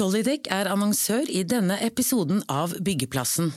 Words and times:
Solidec 0.00 0.46
er 0.48 0.64
annonsør 0.72 1.26
i 1.28 1.42
denne 1.44 1.74
episoden 1.84 2.38
av 2.48 2.72
Byggeplassen. 2.80 3.50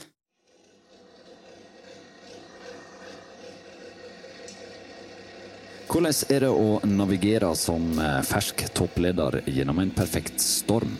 Hvordan 5.88 6.12
er 6.34 6.44
det 6.44 6.50
å 6.52 6.68
navigere 6.84 7.54
som 7.56 7.86
eh, 7.96 8.20
fersk 8.28 8.66
toppleder 8.76 9.40
gjennom 9.48 9.80
en 9.80 9.94
perfekt 9.96 10.44
storm? 10.44 10.98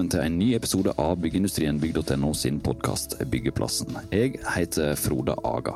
Velkommen 0.00 0.16
til 0.16 0.24
en 0.24 0.38
ny 0.40 0.54
episode 0.56 0.92
av 0.96 1.18
Byggeindustrien 1.20 1.76
bygg.no 1.76 2.30
sin 2.32 2.56
podkast 2.64 3.18
Byggeplassen. 3.28 3.98
Jeg 4.08 4.38
heter 4.56 4.94
Frode 4.96 5.34
Aga. 5.44 5.74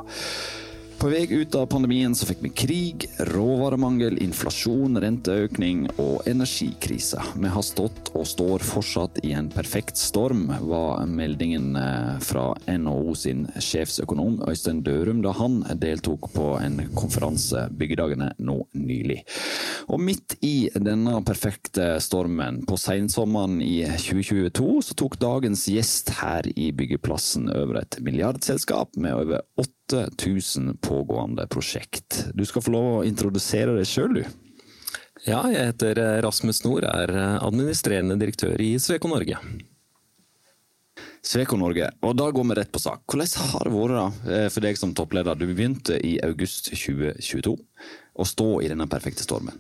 På 1.05 1.11
vei 1.11 1.27
ut 1.31 1.55
av 1.55 1.67
pandemien 1.67 2.15
så 2.17 2.25
fikk 2.25 2.39
vi 2.41 2.51
krig, 2.57 3.05
råvaremangel, 3.29 4.15
inflasjon, 4.25 4.97
renteøkning 5.05 5.83
og 6.01 6.25
energikrise. 6.31 7.21
Vi 7.37 7.51
har 7.53 7.67
stått 7.67 8.09
og 8.17 8.25
står 8.25 8.65
fortsatt 8.65 9.21
i 9.21 9.35
en 9.37 9.51
perfekt 9.53 10.01
storm, 10.01 10.47
var 10.65 11.05
meldingen 11.05 11.77
eh, 11.77 12.15
fra 12.25 12.47
NHO 12.65 13.13
sin 13.21 13.45
sjefsøkonom 13.53 14.41
Øystein 14.49 14.81
Dørum 14.87 15.21
da 15.21 15.35
han 15.37 15.61
deltok 15.77 16.31
på 16.33 16.55
en 16.63 16.81
konferanse 16.97 17.67
byggedagene 17.77 18.31
nå 18.41 18.57
nylig. 18.73 19.21
Og 19.93 20.01
midt 20.01 20.39
i 20.41 20.71
denne 20.73 21.21
perfekte 21.29 21.99
stormen, 22.01 22.63
på 22.65 22.81
sensommeren 22.81 23.61
i 23.61 23.83
2022, 23.93 24.73
så 24.89 24.97
tok 25.05 25.21
dagens 25.21 25.69
gjest 25.69 26.17
her 26.23 26.49
i 26.57 26.73
byggeplassen 26.73 27.53
over 27.53 27.83
et 27.85 28.01
milliardselskap 28.01 28.97
med 28.97 29.21
over 29.21 29.45
8000 29.93 30.79
pågående 30.81 31.47
prosjekt. 31.47 32.25
Du 32.35 32.45
skal 32.49 32.65
få 32.65 32.73
lov 32.73 32.89
å 32.93 33.05
introdusere 33.05 33.77
deg 33.77 33.89
sjøl, 33.89 34.21
du. 34.21 34.25
Ja, 35.25 35.43
jeg 35.49 35.71
heter 35.71 36.01
Rasmus 36.25 36.65
Nord, 36.67 36.85
er 36.89 37.13
administrerende 37.39 38.17
direktør 38.21 38.61
i 38.61 38.75
Sveko 38.83 39.09
Norge. 39.13 39.39
Sveko 41.25 41.57
Norge, 41.57 41.89
og 42.05 42.17
da 42.21 42.27
går 42.35 42.45
vi 42.51 42.57
rett 42.59 42.73
på 42.73 42.83
sak. 42.83 43.07
Hvordan 43.09 43.53
har 43.55 43.65
det 43.65 43.73
vært 43.73 43.95
da, 43.97 44.41
for 44.53 44.67
deg 44.67 44.81
som 44.81 44.93
toppleder? 44.97 45.39
Du 45.39 45.47
begynte 45.49 45.97
i 45.97 46.19
august 46.25 46.69
2022 46.75 47.55
å 47.57 48.27
stå 48.29 48.49
i 48.61 48.69
denne 48.69 48.89
perfekte 48.91 49.25
stormen. 49.25 49.57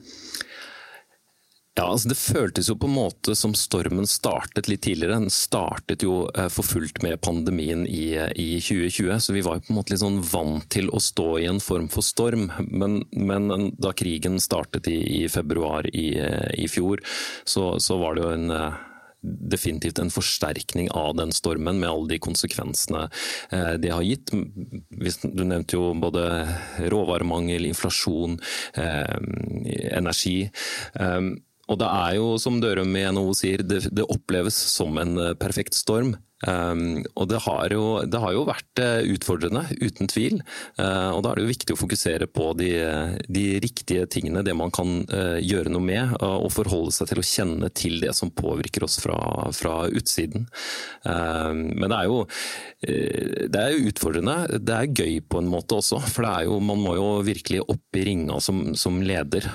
Ja, 1.75 1.89
altså 1.91 2.09
Det 2.13 2.19
føltes 2.21 2.69
jo 2.71 2.77
på 2.79 2.87
en 2.87 2.95
måte 2.95 3.35
som 3.35 3.55
stormen 3.59 4.07
startet 4.07 4.69
litt 4.71 4.85
tidligere. 4.87 5.19
Den 5.19 5.33
startet 5.35 6.05
jo 6.07 6.29
for 6.55 6.63
fullt 6.63 7.01
med 7.03 7.19
pandemien 7.25 7.83
i, 7.91 8.15
i 8.15 8.61
2020, 8.63 9.19
så 9.19 9.35
vi 9.35 9.43
var 9.43 9.59
jo 9.59 9.65
på 9.67 9.73
en 9.73 9.79
måte 9.81 9.91
litt 9.95 10.05
sånn 10.05 10.21
vant 10.23 10.69
til 10.71 10.87
å 10.95 11.03
stå 11.03 11.29
i 11.43 11.49
en 11.51 11.59
form 11.63 11.89
for 11.91 12.07
storm. 12.07 12.47
Men, 12.71 13.01
men 13.11 13.73
da 13.75 13.91
krigen 13.91 14.39
startet 14.43 14.87
i, 14.87 15.01
i 15.25 15.29
februar 15.29 15.89
i, 15.91 16.13
i 16.63 16.69
fjor, 16.71 17.03
så, 17.43 17.73
så, 17.83 17.97
var 17.99 18.15
det 18.15 18.23
jo 18.23 18.35
en 18.37 18.53
definitivt 19.25 19.99
en 19.99 20.13
forsterkning 20.15 20.93
av 20.95 21.17
den 21.19 21.33
stormen, 21.35 21.81
med 21.81 21.89
alle 21.89 22.13
de 22.13 22.21
konsekvensene 22.23 23.09
det 23.81 23.91
har 23.91 24.05
gitt. 24.05 24.31
Du 24.31 25.43
nevnte 25.43 25.75
jo 25.79 25.91
både 25.99 26.29
råvaremangel, 26.93 27.67
inflasjon, 27.73 28.39
energi. 28.77 30.37
Og 31.71 31.79
det 31.81 31.89
er 31.89 32.17
jo, 32.19 32.35
som 32.41 32.59
Dørum 32.61 32.93
i 32.99 33.07
NHO 33.09 33.33
sier, 33.39 33.65
det, 33.65 33.87
det 33.95 34.05
oppleves 34.13 34.57
som 34.75 34.99
en 35.01 35.17
perfekt 35.41 35.77
storm. 35.79 36.15
Um, 36.45 37.03
og 37.17 37.29
det 37.31 37.41
har, 37.45 37.73
jo, 37.73 37.85
det 38.09 38.21
har, 38.21 38.35
jo, 38.37 38.45
vært 38.49 38.83
utfordrende, 39.15 39.65
uten 39.81 40.11
tvil. 40.11 40.41
Uh, 40.79 41.15
og 41.15 41.23
da 41.25 41.33
er 41.33 41.41
det 41.41 41.45
jo 41.45 41.53
viktig 41.53 41.77
å 41.77 41.81
fokusere 41.81 42.29
på 42.31 42.51
de, 42.59 42.71
de 43.33 43.45
riktige 43.65 44.07
tingene, 44.11 44.45
det 44.45 44.57
man 44.59 44.73
kan 44.75 45.03
uh, 45.13 45.39
gjøre 45.41 45.73
noe 45.73 45.85
med. 45.85 46.17
Uh, 46.21 46.39
og 46.45 46.53
forholde 46.55 46.95
seg 46.95 47.11
til 47.11 47.23
å 47.23 47.27
kjenne 47.27 47.71
til 47.75 47.99
det 48.03 48.13
som 48.17 48.33
påvirker 48.35 48.85
oss 48.87 48.99
fra, 49.03 49.17
fra 49.57 49.85
utsiden. 49.89 50.47
men 51.05 51.87
det 51.91 51.97
er 51.97 52.07
jo 52.09 52.19
det 52.85 53.61
er 53.61 53.87
utfordrende. 53.89 54.59
Det 54.61 54.75
er 54.75 54.93
gøy 54.93 55.19
på 55.29 55.41
en 55.41 55.49
måte 55.51 55.79
også. 55.79 56.01
For 56.13 56.27
jo, 56.45 56.59
man 56.65 56.81
må 56.83 56.95
jo 56.99 57.09
virkelig 57.25 57.63
opp 57.63 57.99
i 57.99 58.05
ringa 58.09 58.39
som, 58.45 58.75
som 58.79 59.01
leder 59.05 59.47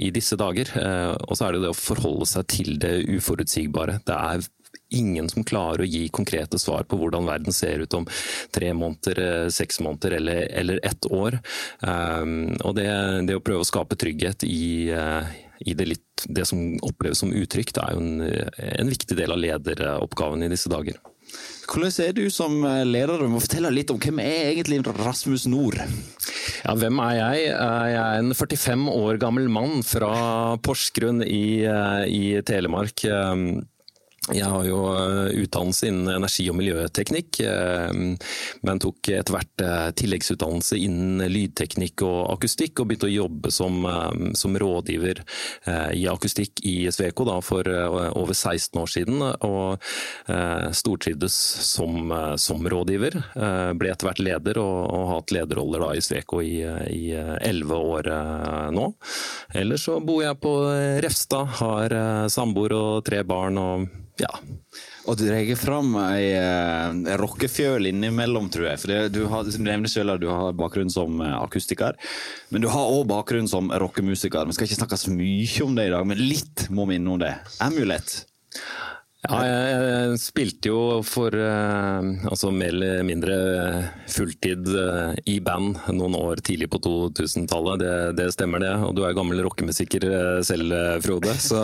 i 0.00 0.10
disse 0.14 0.38
dager. 0.40 0.70
og 0.74 1.36
så 1.36 1.46
er 1.46 1.54
det 1.54 1.60
jo 1.60 1.64
det 1.66 1.72
å 1.74 1.78
forholde 1.78 2.28
seg 2.30 2.48
til 2.50 2.78
det 2.82 2.94
uforutsigbare. 3.14 4.00
Det 4.06 4.16
er 4.16 4.46
ingen 4.94 5.28
som 5.32 5.44
klarer 5.46 5.84
å 5.84 5.88
gi 5.88 6.06
konkrete 6.14 6.58
svar 6.60 6.86
på 6.88 6.98
hvordan 7.00 7.28
verden 7.28 7.54
ser 7.54 7.84
ut 7.84 7.96
om 7.98 8.06
tre 8.54 8.72
måneder, 8.76 9.50
seks 9.54 9.80
måneder 9.84 10.18
eller, 10.20 10.42
eller 10.52 10.80
ett 10.86 11.08
år. 11.10 11.38
Um, 11.80 12.54
og 12.62 12.76
det, 12.78 12.88
det, 13.28 13.38
å 13.38 13.44
prøve 13.44 13.64
å 13.64 13.68
skape 13.68 13.98
trygghet 14.00 14.46
i, 14.48 14.92
uh, 14.94 15.26
i 15.64 15.74
det, 15.76 15.88
litt, 15.94 16.26
det, 16.28 16.46
som 16.48 16.76
oppleves 16.86 17.24
som 17.24 17.34
utrygt, 17.34 17.80
er 17.80 17.96
jo 17.96 18.04
en, 18.04 18.22
en 18.54 18.92
viktig 18.92 19.18
del 19.18 19.34
av 19.34 19.42
lederoppgaven 19.42 20.46
i 20.46 20.52
disse 20.52 20.72
dager. 20.72 21.00
Hvordan 21.64 21.92
er 22.04 22.12
du 22.14 22.26
som 22.30 22.60
leder? 22.86 23.18
Du 23.18 23.30
må 23.32 23.40
fortelle 23.42 23.72
litt 23.72 23.90
om 23.90 23.98
hvem 23.98 24.20
er 24.22 24.50
egentlig 24.52 24.82
Rasmus 24.84 25.46
Nord? 25.50 25.80
Ja, 26.64 26.74
hvem 26.78 27.00
er 27.02 27.14
jeg? 27.16 27.46
Jeg 27.48 27.96
er 28.00 28.18
en 28.20 28.34
45 28.36 28.84
år 28.92 29.18
gammel 29.22 29.48
mann 29.52 29.80
fra 29.86 30.12
Porsgrunn 30.62 31.24
i, 31.24 31.64
i 31.64 32.24
Telemark. 32.46 33.06
Jeg 34.32 34.48
har 34.48 34.64
jo 34.64 34.78
utdannelse 35.36 35.90
innen 35.90 36.08
energi- 36.14 36.46
og 36.48 36.56
miljøteknikk, 36.56 37.42
men 38.64 38.80
tok 38.80 39.10
etter 39.12 39.34
hvert 39.34 39.64
tilleggsutdannelse 40.00 40.78
innen 40.80 41.26
lydteknikk 41.28 42.00
og 42.06 42.30
akustikk, 42.32 42.80
og 42.80 42.88
begynte 42.88 43.10
å 43.10 43.12
jobbe 43.12 43.52
som, 43.52 43.84
som 44.32 44.56
rådgiver 44.56 45.20
i 45.92 46.06
akustikk 46.08 46.62
i 46.64 46.88
Sveko 46.94 47.26
da, 47.28 47.34
for 47.44 47.68
over 47.68 48.32
16 48.32 48.80
år 48.80 48.92
siden. 48.94 49.20
Og 49.44 49.84
stortrivdes 50.72 51.36
som, 51.68 52.14
som 52.40 52.64
rådgiver. 52.64 53.18
Ble 53.76 53.92
etter 53.92 54.08
hvert 54.08 54.22
leder 54.24 54.62
og, 54.62 54.78
og 54.88 55.04
har 55.10 55.12
hatt 55.18 55.34
lederroller 55.36 55.84
da, 55.84 55.90
i 55.92 56.04
Sveko 56.04 56.40
i, 56.40 56.54
i 56.88 57.02
11 57.12 57.76
år 57.76 58.08
nå. 58.72 58.88
Ellers 59.52 59.84
så 59.84 59.98
bor 60.00 60.24
jeg 60.24 60.40
på 60.40 60.54
Refstad, 61.04 61.58
har 61.60 61.98
samboer 62.32 62.72
og 62.78 63.04
tre 63.04 63.20
barn. 63.28 63.60
og 63.60 64.00
ja. 64.20 64.30
Og 65.04 65.18
du 65.18 65.24
drar 65.26 65.48
fram 65.60 65.96
ei 66.00 66.30
uh, 66.38 67.16
rockefjøl 67.20 67.90
innimellom, 67.90 68.46
tror 68.52 68.70
jeg. 68.70 68.80
For 68.80 68.92
det, 68.92 69.00
du, 69.16 69.24
du 69.26 69.58
nevner 69.60 69.90
selv 69.90 70.14
at 70.14 70.22
du 70.22 70.28
har 70.30 70.54
bakgrunn 70.56 70.92
som 70.92 71.20
akustiker. 71.20 71.98
Men 72.54 72.64
du 72.64 72.70
har 72.72 72.92
òg 72.94 73.08
bakgrunn 73.10 73.50
som 73.50 73.72
rockemusiker. 73.84 74.46
Vi 74.48 74.56
skal 74.56 74.70
ikke 74.70 74.80
snakke 74.80 75.00
så 75.00 75.12
mye 75.12 75.66
om 75.66 75.74
det 75.76 75.88
i 75.90 75.94
dag, 75.96 76.06
men 76.08 76.22
litt 76.22 76.68
må 76.72 76.88
vi 76.90 77.00
innom 77.00 77.20
det. 77.22 77.34
Amulet. 77.64 78.22
Ja, 79.24 79.38
jeg 79.44 80.18
spilte 80.20 80.68
jo 80.68 80.80
for 81.06 81.32
altså 81.34 82.50
mer 82.52 82.74
eller 82.74 83.04
mindre 83.06 83.36
fulltid 84.10 84.68
i 85.30 85.38
band 85.44 85.78
noen 85.96 86.16
år 86.18 86.42
tidlig 86.44 86.68
på 86.72 86.80
2000-tallet. 86.84 87.80
Det, 87.80 87.94
det, 88.18 88.26
stemmer 88.34 88.60
det. 88.60 88.72
Og 88.84 88.92
du 88.96 89.02
er 89.06 89.16
gammel 89.16 89.40
rockemusiker 89.46 90.06
selv, 90.44 90.74
Frode. 91.04 91.32
Så 91.40 91.60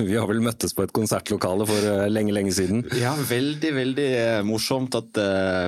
vi 0.00 0.16
har 0.16 0.28
vel 0.30 0.42
møttes 0.44 0.72
på 0.76 0.86
et 0.86 0.94
konsertlokale 0.96 1.66
for 1.68 2.08
lenge, 2.12 2.32
lenge 2.34 2.54
siden. 2.56 2.84
Ja, 2.96 3.12
veldig, 3.28 3.74
veldig 3.76 4.08
morsomt 4.48 4.96
at 4.98 5.20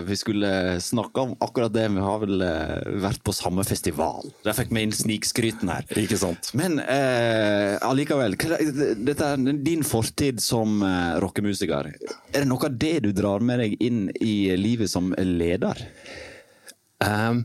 vi 0.09 0.19
skulle 0.21 0.53
snakke 0.85 1.27
om 1.27 1.37
akkurat 1.45 1.75
det. 1.77 1.91
Vi 1.93 2.07
har 2.09 2.25
vel 2.25 2.47
vært 3.05 3.21
på 3.25 3.37
samme 3.37 3.67
festival. 3.69 4.33
Der 4.47 4.57
fikk 4.57 4.73
vi 4.75 4.87
inn 4.87 4.97
snikskryten 4.97 5.73
her. 5.73 5.87
Ikke 6.01 6.19
sant. 6.21 6.55
Men 6.57 6.81
eh, 6.81 7.77
allikevel, 7.85 8.39
dette 9.05 9.29
er 9.29 9.61
din 9.65 9.85
fortid 9.87 10.41
som 10.43 10.81
rocker 11.21 11.34
rockemusiker. 11.35 11.91
Er 12.33 12.45
det 12.45 12.49
noe 12.49 12.69
av 12.69 12.79
det 12.79 13.01
du 13.05 13.13
drar 13.13 13.41
med 13.41 13.61
deg 13.61 13.77
inn 13.83 14.09
i 14.21 14.55
livet 14.57 14.91
som 14.91 15.15
leder? 15.19 15.83
Um, 17.03 17.45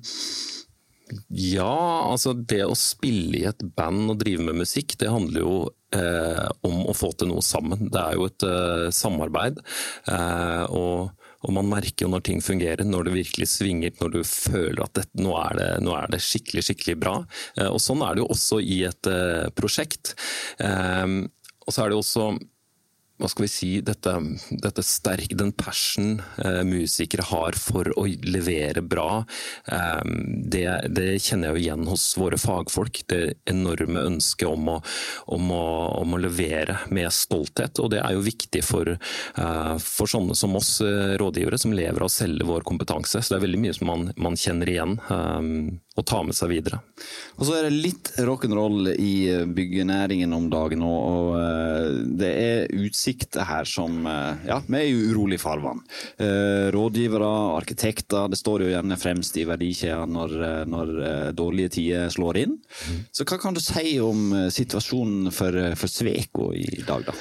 ja, 1.30 2.06
altså 2.06 2.34
det 2.34 2.64
å 2.66 2.78
spille 2.78 3.40
i 3.40 3.48
et 3.50 3.64
band 3.76 4.12
og 4.12 4.20
drive 4.22 4.46
med 4.46 4.62
musikk, 4.62 4.94
det 5.02 5.10
handler 5.10 5.42
jo 5.42 5.56
eh, 5.96 6.50
om 6.62 6.84
å 6.86 6.94
få 6.94 7.12
til 7.18 7.32
noe 7.32 7.42
sammen. 7.42 7.90
Det 7.90 8.04
er 8.04 8.20
jo 8.20 8.28
et 8.30 8.46
eh, 8.46 8.90
samarbeid. 8.94 9.58
Eh, 10.06 10.66
og, 10.70 11.10
og, 11.42 11.50
man 11.56 11.72
merker 11.72 12.06
jo 12.06 12.12
når 12.14 12.28
ting 12.28 12.46
fungerer, 12.46 12.86
når 12.86 13.10
det 13.10 13.16
virkelig 13.16 13.50
svinger, 13.56 13.98
når 13.98 14.14
du 14.20 14.22
føler 14.22 14.84
at 14.86 15.00
det, 15.00 15.08
nå, 15.18 15.34
er 15.48 15.58
det, 15.58 15.72
nå, 15.88 15.98
er 15.98 16.14
det, 16.14 16.22
skikkelig, 16.22 16.68
skikkelig 16.70 16.98
bra. 17.02 17.18
og 17.72 17.82
sånn 17.82 18.06
er 18.06 18.14
det 18.14 18.22
jo 18.28 18.30
også 18.38 18.62
i 18.62 18.80
et 18.92 19.12
prosjekt. 19.58 20.14
og 20.62 21.74
så 21.74 21.82
er 21.82 21.90
det 21.90 21.98
jo 21.98 22.06
også 22.06 22.30
hva 23.20 23.28
skal 23.28 23.46
vi 23.46 23.52
si, 23.52 23.70
dette, 23.84 24.14
dette 24.64 24.84
sterke, 24.86 25.36
den 25.38 25.52
passion 25.52 26.22
eh, 26.40 26.62
musikere 26.68 27.26
har 27.28 27.58
for 27.60 27.90
å 28.00 28.06
levere 28.08 28.82
bra, 28.82 29.26
eh, 29.68 30.04
det, 30.56 30.66
det, 30.96 31.08
kjenner 31.20 31.50
jeg 31.50 31.58
jo 31.58 31.64
igjen 31.66 31.90
hos 31.92 32.06
våre 32.20 32.40
fagfolk. 32.40 33.02
Det 33.12 33.22
enorme 33.50 34.06
ønsket 34.08 34.48
om 34.48 34.72
å, 34.76 34.78
om, 35.36 35.52
å, 35.52 35.66
om 36.00 36.16
å, 36.16 36.22
levere 36.24 36.80
med 36.96 37.12
stolthet. 37.14 37.82
Og 37.84 37.92
det 37.94 38.00
er 38.04 38.16
jo 38.16 38.24
viktig 38.24 38.64
for, 38.66 38.96
eh, 38.96 39.76
for 39.84 40.12
sånne 40.12 40.38
som 40.40 40.56
oss 40.60 40.78
eh, 40.86 41.18
rådgivere, 41.20 41.60
som 41.60 41.76
lever 41.76 42.00
av 42.00 42.08
å 42.08 42.14
selge 42.14 42.48
vår 42.48 42.64
kompetanse. 42.68 43.20
Så 43.20 43.36
det 43.36 43.42
er 43.42 43.48
veldig 43.50 43.64
mye 43.66 43.76
som 43.76 43.92
man, 43.92 44.10
man 44.16 44.40
kjenner 44.40 44.72
igjen 44.72 44.96
eh, 45.12 45.52
og 46.00 46.06
ta 46.08 46.22
med 46.26 46.38
seg 46.38 46.52
videre. 46.54 46.80
Og 47.38 47.46
så 47.48 47.58
er 47.58 47.68
det 47.68 47.82
litt 47.84 48.12
rock'n'roll 48.26 48.92
i 48.96 49.46
byggenæringen 49.56 50.34
om 50.36 50.50
dagen, 50.52 50.84
og 50.86 51.38
det 52.20 52.32
er 52.32 52.74
utsikter 52.80 53.48
her 53.48 53.68
som 53.70 54.02
Ja, 54.08 54.60
vi 54.66 54.80
er 54.80 54.88
i 54.88 54.98
urolig 55.12 55.40
farvann. 55.42 55.82
Rådgivere, 56.76 57.30
arkitekter, 57.60 58.28
det 58.32 58.40
står 58.40 58.66
jo 58.66 58.74
gjerne 58.74 59.00
fremst 59.00 59.40
i 59.40 59.48
verdikjeda 59.48 60.06
når, 60.10 60.36
når 60.70 60.94
dårlige 61.38 61.76
tider 61.80 62.12
slår 62.14 62.44
inn. 62.44 62.60
Mm. 62.60 63.00
Så 63.16 63.28
hva 63.28 63.40
kan 63.42 63.56
du 63.56 63.64
si 63.64 63.98
om 64.04 64.34
situasjonen 64.52 65.32
for, 65.36 65.64
for 65.80 65.92
Sveko 65.92 66.52
i 66.56 66.84
dag, 66.88 67.08
da? 67.08 67.18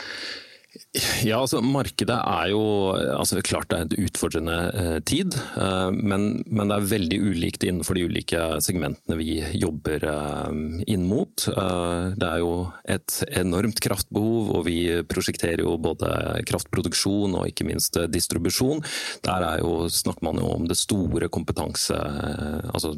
Ja, 1.23 1.39
altså 1.43 1.61
Markedet 1.63 2.17
er 2.17 2.51
jo 2.51 2.63
altså 2.93 3.39
klart 3.45 3.71
det 3.71 3.79
er 3.79 3.87
en 3.87 4.07
utfordrende 4.07 4.57
eh, 4.75 4.99
tid, 5.07 5.37
eh, 5.61 5.91
men, 5.95 6.43
men, 6.47 6.71
det 6.71 6.77
er 6.77 6.89
veldig 6.93 7.19
ulikt 7.23 7.67
innenfor 7.67 7.99
de 7.99 8.07
ulike 8.09 8.41
segmentene 8.65 9.19
vi 9.21 9.39
jobber 9.59 10.07
eh, 10.09 10.57
inn 10.91 11.07
mot. 11.11 11.47
Eh, 11.53 12.17
det 12.19 12.29
er 12.29 12.43
jo 12.43 12.53
et 12.89 13.19
enormt 13.41 13.83
kraftbehov, 13.85 14.51
og 14.57 14.67
vi 14.67 14.79
prosjekterer 15.11 15.63
jo 15.65 15.77
både 15.83 16.11
kraftproduksjon 16.49 17.37
og 17.39 17.47
ikke 17.51 17.69
minst 17.69 17.99
eh, 18.01 18.09
distribusjon. 18.11 18.83
Der 19.27 19.47
er 19.53 19.63
jo, 19.63 19.87
snakker 19.93 20.27
man 20.27 20.43
jo 20.43 20.51
om 20.57 20.67
det 20.71 20.79
store 20.81 21.31
kompetanse, 21.33 21.99
eh, 21.99 22.73
altså 22.73 22.95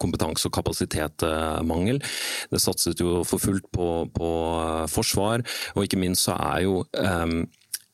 kompetanse- 0.00 0.48
og 0.48 0.56
kapasitetmangel. 0.56 2.00
Det 2.52 2.62
satses 2.62 2.96
jo 3.00 3.20
for 3.28 3.42
fullt 3.42 3.68
på, 3.74 3.90
på 4.14 4.32
forsvar, 4.92 5.44
og 5.74 5.84
ikke 5.84 6.00
minst 6.00 6.24
så 6.24 6.36
er 6.40 6.64
jo 6.64 6.80
um, 6.84 7.33
um, 7.42 7.48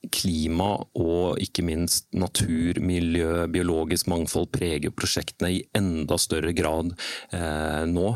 klima 0.08 0.70
og 0.96 1.40
ikke 1.42 1.62
minst 1.66 2.06
natur, 2.16 2.78
miljø, 2.80 3.44
biologisk 3.52 4.08
mangfold 4.08 4.48
preger 4.54 4.94
prosjektene 4.96 5.50
i 5.52 5.60
enda 5.76 6.16
større 6.20 6.54
grad 6.56 6.94
eh, 7.36 7.84
nå. 7.90 8.06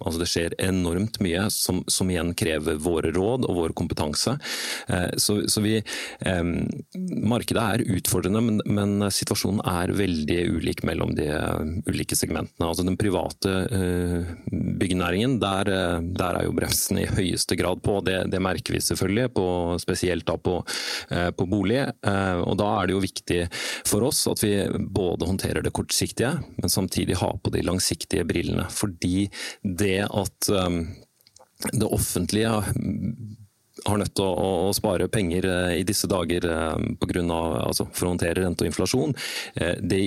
Altså 0.00 0.22
det 0.22 0.28
skjer 0.30 0.56
enormt 0.64 1.20
mye 1.24 1.44
som, 1.52 1.82
som, 1.90 2.08
igjen 2.08 2.32
krever 2.38 2.78
våre 2.80 3.12
råd 3.14 3.44
og 3.48 3.58
vår 3.58 3.74
kompetanse. 3.76 4.38
Eh, 4.88 5.10
så, 5.20 5.42
så 5.50 5.60
vi, 5.64 5.76
eh, 5.80 6.44
markedet 7.20 7.66
er 7.76 7.86
utfordrende, 7.98 8.44
men, 8.44 8.62
men, 8.64 9.10
situasjonen 9.14 9.60
er 9.68 9.92
veldig 9.94 10.40
ulik 10.56 10.82
mellom 10.86 11.12
de 11.18 11.28
ulike 11.90 12.16
segmentene. 12.16 12.70
Altså 12.70 12.86
Den 12.86 12.98
private 13.00 13.54
eh, 13.68 14.32
byggenæringen, 14.80 15.36
der, 15.42 15.68
eh, 15.68 16.08
der, 16.16 16.40
er 16.40 16.48
jo 16.48 16.56
bremsen 16.56 17.02
i 17.02 17.08
høyeste 17.10 17.58
grad 17.60 17.84
på. 17.84 18.00
Det, 18.06 18.22
det 18.32 18.42
merker 18.42 18.78
vi 18.78 18.82
selvfølgelig, 18.84 19.28
på, 19.36 19.46
spesielt 19.82 20.26
da 20.28 20.38
på 20.40 20.58
eh, 21.12 21.33
på 21.36 21.46
bolig. 21.50 21.82
Eh, 22.06 22.40
og 22.42 22.56
Da 22.60 22.70
er 22.78 22.88
det 22.88 22.96
jo 22.96 23.04
viktig 23.04 23.40
for 23.86 24.06
oss 24.08 24.24
at 24.30 24.42
vi 24.44 24.54
både 24.70 25.28
håndterer 25.28 25.64
det 25.64 25.74
kortsiktige, 25.74 26.36
men 26.60 26.72
samtidig 26.72 27.20
har 27.20 27.38
på 27.42 27.52
de 27.54 27.64
langsiktige 27.66 28.26
brillene. 28.28 28.68
Fordi 28.72 29.28
det 29.62 30.06
at 30.08 30.50
eh, 30.50 30.82
det 31.72 31.88
offentlige 31.88 32.50
har 33.84 33.98
nødt 33.98 34.14
til 34.16 34.24
å, 34.24 34.72
spare 34.76 35.10
penger 35.12 35.48
eh, 35.50 35.78
i 35.80 35.86
disse 35.86 36.08
dager 36.10 36.46
på 37.00 37.10
grunn 37.10 37.32
av, 37.34 37.58
altså 37.68 37.88
for 37.92 38.06
å 38.06 38.14
håndtere 38.14 38.42
rente 38.44 38.64
og 38.64 38.70
inflasjon, 38.70 39.14
det 39.54 40.00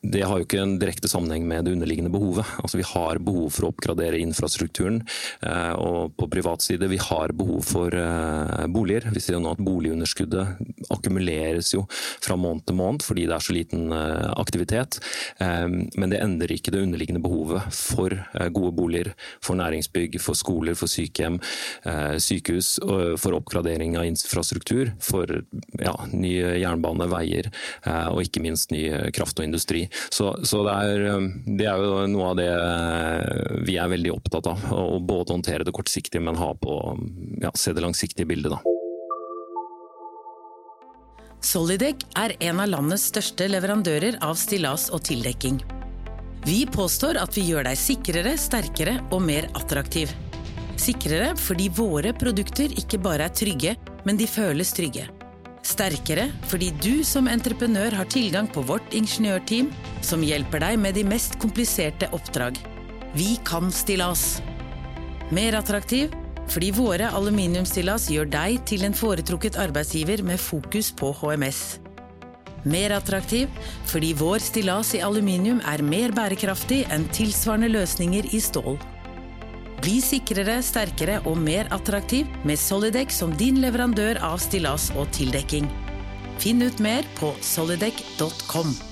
det 0.00 0.22
har 0.24 0.38
jo 0.38 0.46
ikke 0.46 0.60
en 0.62 0.78
direkte 0.80 1.08
sammenheng 1.12 1.44
med 1.44 1.66
det 1.66 1.74
underliggende 1.76 2.10
behovet. 2.12 2.48
Altså 2.62 2.78
Vi 2.80 2.86
har 2.88 3.20
behov 3.20 3.50
for 3.52 3.66
å 3.66 3.70
oppgradere 3.74 4.20
infrastrukturen. 4.22 5.02
Eh, 5.44 5.74
og 5.76 6.14
på 6.16 6.28
privat 6.32 6.64
side 6.64 6.88
vi 6.88 6.96
har 6.96 7.34
behov 7.36 7.66
for 7.68 7.92
eh, 7.92 8.64
boliger. 8.72 9.10
Vi 9.12 9.20
ser 9.20 9.36
jo 9.36 9.42
nå 9.44 9.52
at 9.52 9.60
boligunderskuddet 9.60 10.88
akkumuleres 10.90 11.74
jo 11.74 11.84
fra 11.92 12.38
måned 12.40 12.64
til 12.64 12.78
måned 12.80 13.04
fordi 13.04 13.26
det 13.28 13.36
er 13.36 13.44
så 13.44 13.56
liten 13.56 13.92
eh, 13.92 14.30
aktivitet. 14.40 15.00
Men 15.40 16.12
det 16.12 16.20
endrer 16.20 16.52
ikke 16.54 16.72
det 16.72 16.82
underliggende 16.84 17.22
behovet 17.22 17.68
for 17.74 18.12
gode 18.54 18.72
boliger, 18.76 19.12
for 19.44 19.58
næringsbygg, 19.58 20.18
for 20.22 20.38
skoler, 20.38 20.76
for 20.78 20.90
sykehjem, 20.90 21.38
sykehus, 22.20 22.72
for 23.20 23.36
oppgradering 23.36 23.96
av 23.98 24.06
infrastruktur, 24.08 24.92
for 25.02 25.30
ja, 25.80 25.94
ny 26.12 26.32
jernbane, 26.60 27.08
veier 27.10 27.50
og 28.12 28.22
ikke 28.24 28.42
minst 28.44 28.74
ny 28.74 28.84
kraft 29.16 29.40
og 29.40 29.48
industri. 29.48 29.86
Så, 30.10 30.32
så 30.46 30.62
det, 30.66 30.74
er, 30.74 31.06
um, 31.16 31.28
det, 31.46 31.66
er, 31.66 31.82
jo 31.82 32.06
noe 32.12 32.30
av 32.32 32.38
det 32.38 32.50
uh, 32.50 33.62
vi 33.66 33.76
er 33.80 33.90
veldig 33.90 34.12
opptatt 34.14 34.50
av. 34.52 34.68
Å 34.74 34.98
både 35.02 35.34
håndtere 35.34 35.66
det 35.66 35.74
kortsiktige, 35.74 36.22
men 36.24 36.38
ha 36.40 36.52
på, 36.54 36.76
ja, 37.42 37.52
se 37.58 37.74
det 37.76 37.84
langsiktige 37.84 38.28
bildet. 38.30 38.54
da. 38.54 38.62
Solidec 41.40 42.04
er 42.20 42.34
en 42.50 42.60
av 42.60 42.68
landets 42.68 43.06
største 43.08 43.46
leverandører 43.48 44.18
av 44.24 44.36
stillas 44.36 44.90
og 44.92 45.02
tildekking. 45.08 45.60
Vi 46.44 46.64
påstår 46.68 47.18
at 47.20 47.36
vi 47.36 47.46
gjør 47.48 47.66
deg 47.68 47.78
sikrere, 47.80 48.34
sterkere 48.40 48.98
og 49.10 49.24
mer 49.24 49.48
attraktiv. 49.56 50.12
Sikrere 50.80 51.34
fordi 51.36 51.68
våre 51.76 52.12
produkter 52.16 52.72
ikke 52.80 53.00
bare 53.00 53.28
er 53.28 53.34
trygge, 53.36 53.74
men 54.08 54.20
de 54.20 54.28
føles 54.28 54.72
trygge. 54.76 55.08
Sterkere 55.66 56.30
fordi 56.48 56.70
du 56.80 57.04
som 57.04 57.28
entreprenør 57.28 57.94
har 57.98 58.08
tilgang 58.10 58.48
på 58.50 58.64
vårt 58.66 58.94
ingeniørteam, 58.96 59.68
som 60.04 60.24
hjelper 60.24 60.62
deg 60.64 60.78
med 60.80 60.96
de 60.96 61.04
mest 61.04 61.36
kompliserte 61.42 62.08
oppdrag. 62.16 62.56
Vi 63.14 63.34
kan 63.44 63.68
stillas. 63.74 64.40
Mer 65.34 65.58
attraktiv 65.58 66.14
fordi 66.50 66.72
våre 66.74 67.06
aluminiumsstillas 67.14 68.08
gjør 68.10 68.26
deg 68.32 68.64
til 68.66 68.82
en 68.86 68.96
foretrukket 68.96 69.58
arbeidsgiver 69.60 70.24
med 70.26 70.40
fokus 70.42 70.90
på 70.90 71.12
HMS. 71.20 71.78
Mer 72.66 72.96
attraktiv 72.96 73.48
fordi 73.88 74.10
vår 74.18 74.42
stillas 74.44 74.94
i 74.96 75.04
aluminium 75.04 75.60
er 75.68 75.84
mer 75.86 76.12
bærekraftig 76.16 76.82
enn 76.92 77.06
tilsvarende 77.14 77.70
løsninger 77.72 78.32
i 78.34 78.40
stål. 78.42 78.80
Bli 79.80 79.96
sikrere, 80.04 80.58
sterkere 80.60 81.22
og 81.24 81.38
mer 81.40 81.70
attraktiv 81.72 82.28
med 82.44 82.60
Solidec 82.60 83.14
som 83.16 83.32
din 83.40 83.62
leverandør 83.62 84.20
av 84.20 84.36
stillas 84.42 84.90
og 84.92 85.08
tildekking. 85.16 85.70
Finn 86.40 86.60
ut 86.60 86.84
mer 86.84 87.08
på 87.16 87.32
solidec.com. 87.44 88.89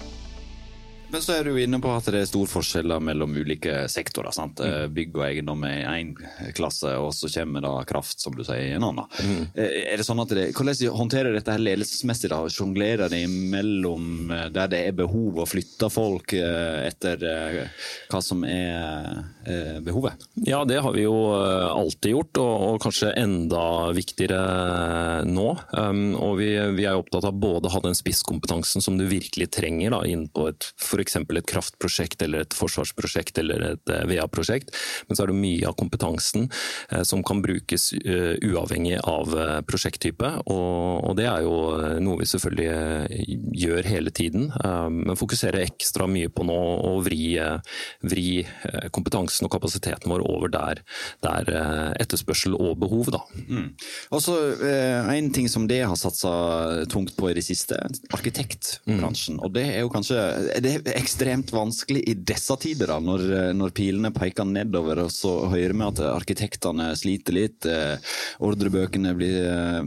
Men 1.10 1.22
så 1.24 1.38
er 1.38 1.46
du 1.48 1.56
inne 1.56 1.78
på 1.80 1.88
at 1.88 2.08
det 2.12 2.20
er 2.20 2.28
store 2.28 2.50
forskjeller 2.50 3.00
mellom 3.00 3.32
ulike 3.40 3.86
sektorer. 3.88 4.32
sant? 4.34 4.60
Mm. 4.60 4.68
Eh, 4.68 4.86
bygg 4.92 5.16
og 5.16 5.24
eiendom 5.24 5.64
er 5.64 5.86
én 5.88 6.10
klasse, 6.56 6.90
og 7.00 7.14
så 7.16 7.30
kommer 7.32 7.64
da 7.64 7.72
kraft, 7.88 8.20
som 8.20 8.36
du 8.36 8.42
sier, 8.44 8.66
i 8.66 8.74
en 8.76 8.84
annen. 8.84 9.08
Mm. 9.24 9.46
Eh, 9.54 9.76
er 9.94 10.00
det 10.00 10.04
sånn 10.04 10.20
at 10.20 10.34
det, 10.36 10.50
Hvordan 10.52 10.98
håndterer 10.98 11.32
dette 11.32 11.54
her 11.54 11.64
ledelsesmessig? 11.64 12.28
da? 12.32 12.42
Sjonglerer 12.52 13.08
de 13.12 13.22
mellom 13.28 14.28
eh, 14.34 14.48
der 14.52 14.68
det 14.68 14.82
er 14.90 14.98
behov, 14.98 15.40
og 15.40 15.48
flytter 15.48 15.88
folk 15.92 16.34
etter 16.36 17.22
hva 18.10 18.20
som 18.22 18.42
er 18.44 19.80
behovet? 19.84 20.26
Ja, 20.44 20.60
det 20.68 20.82
har 20.84 20.92
vi 20.92 21.06
jo 21.06 21.14
alltid 21.32 22.12
gjort, 22.12 22.40
og, 22.42 22.52
og 22.66 22.82
kanskje 22.84 23.14
enda 23.16 23.62
viktigere 23.96 25.24
nå. 25.24 25.46
Um, 25.72 26.12
og 26.18 26.36
vi, 26.42 26.50
vi 26.76 26.84
er 26.88 26.98
opptatt 27.00 27.26
av 27.30 27.38
både 27.40 27.70
å 27.70 27.74
ha 27.78 27.82
den 27.86 27.96
spisskompetansen 27.96 28.84
som 28.84 28.98
du 29.00 29.06
virkelig 29.08 29.48
trenger 29.56 29.96
da, 29.96 30.02
inn 30.08 30.26
på 30.28 30.50
et 30.50 30.68
for 30.76 30.97
f.eks. 30.98 31.16
et 31.16 31.48
kraftprosjekt 31.48 32.22
eller 32.26 32.44
et 32.44 32.56
forsvarsprosjekt 32.56 33.38
eller 33.42 33.64
et 33.72 33.92
eh, 33.92 34.04
VA-prosjekt. 34.10 34.74
Men 35.08 35.16
så 35.16 35.24
er 35.24 35.32
det 35.32 35.38
mye 35.38 35.68
av 35.68 35.76
kompetansen 35.78 36.48
eh, 36.90 37.04
som 37.06 37.22
kan 37.26 37.42
brukes 37.44 37.92
eh, 38.02 38.34
uavhengig 38.42 38.98
av 39.04 39.34
prosjekttype. 39.68 40.30
Og 40.48 41.14
det 41.18 41.26
er 41.28 41.44
jo 41.44 41.54
noe 42.02 42.20
vi 42.20 42.28
selvfølgelig 42.28 43.48
gjør 43.58 43.88
hele 43.88 44.12
tiden. 44.14 44.48
Men 44.92 45.18
fokuserer 45.18 45.62
ekstra 45.64 46.08
mye 46.10 46.30
på 46.32 46.44
nå 46.46 46.56
å 46.88 46.92
vri, 47.04 47.36
vri 48.06 48.26
kompetansen 48.94 49.46
og 49.46 49.52
kapasiteten 49.54 50.10
vår 50.10 50.24
over 50.26 50.52
der, 50.52 50.82
der 51.24 51.50
etterspørsel 52.00 52.56
og 52.56 52.78
behov. 52.82 53.10
Da. 53.14 53.22
Mm. 53.48 53.70
Også, 54.14 54.36
en 55.14 55.30
ting 55.34 55.48
som 55.50 55.68
det 55.70 55.82
har 55.84 55.98
satsa 56.00 56.32
tungt 56.90 57.14
på 57.18 57.30
i 57.30 57.36
det 57.38 57.44
siste, 57.46 57.78
arkitektbransjen. 58.16 59.38
Mm. 59.38 59.44
Og 59.44 59.54
det 59.56 59.66
er 59.74 59.84
jo 59.84 59.92
kanskje 59.92 60.24
det 60.64 60.78
ekstremt 60.96 61.52
vanskelig 61.52 62.02
i 62.08 62.14
disse 62.14 62.56
tider, 62.60 62.92
da, 62.92 62.98
når, 63.02 63.24
når, 63.56 63.74
pilene 63.76 64.12
peker 64.14 64.46
nedover. 64.48 65.04
og 65.04 65.12
Så 65.12 65.34
hører 65.52 65.74
vi 65.74 65.86
at 65.86 66.02
arkitektene 66.08 66.90
sliter 66.98 67.36
litt. 67.36 67.68
Eh, 67.68 67.96
ordrebøkene 68.44 69.14
blir, 69.18 69.38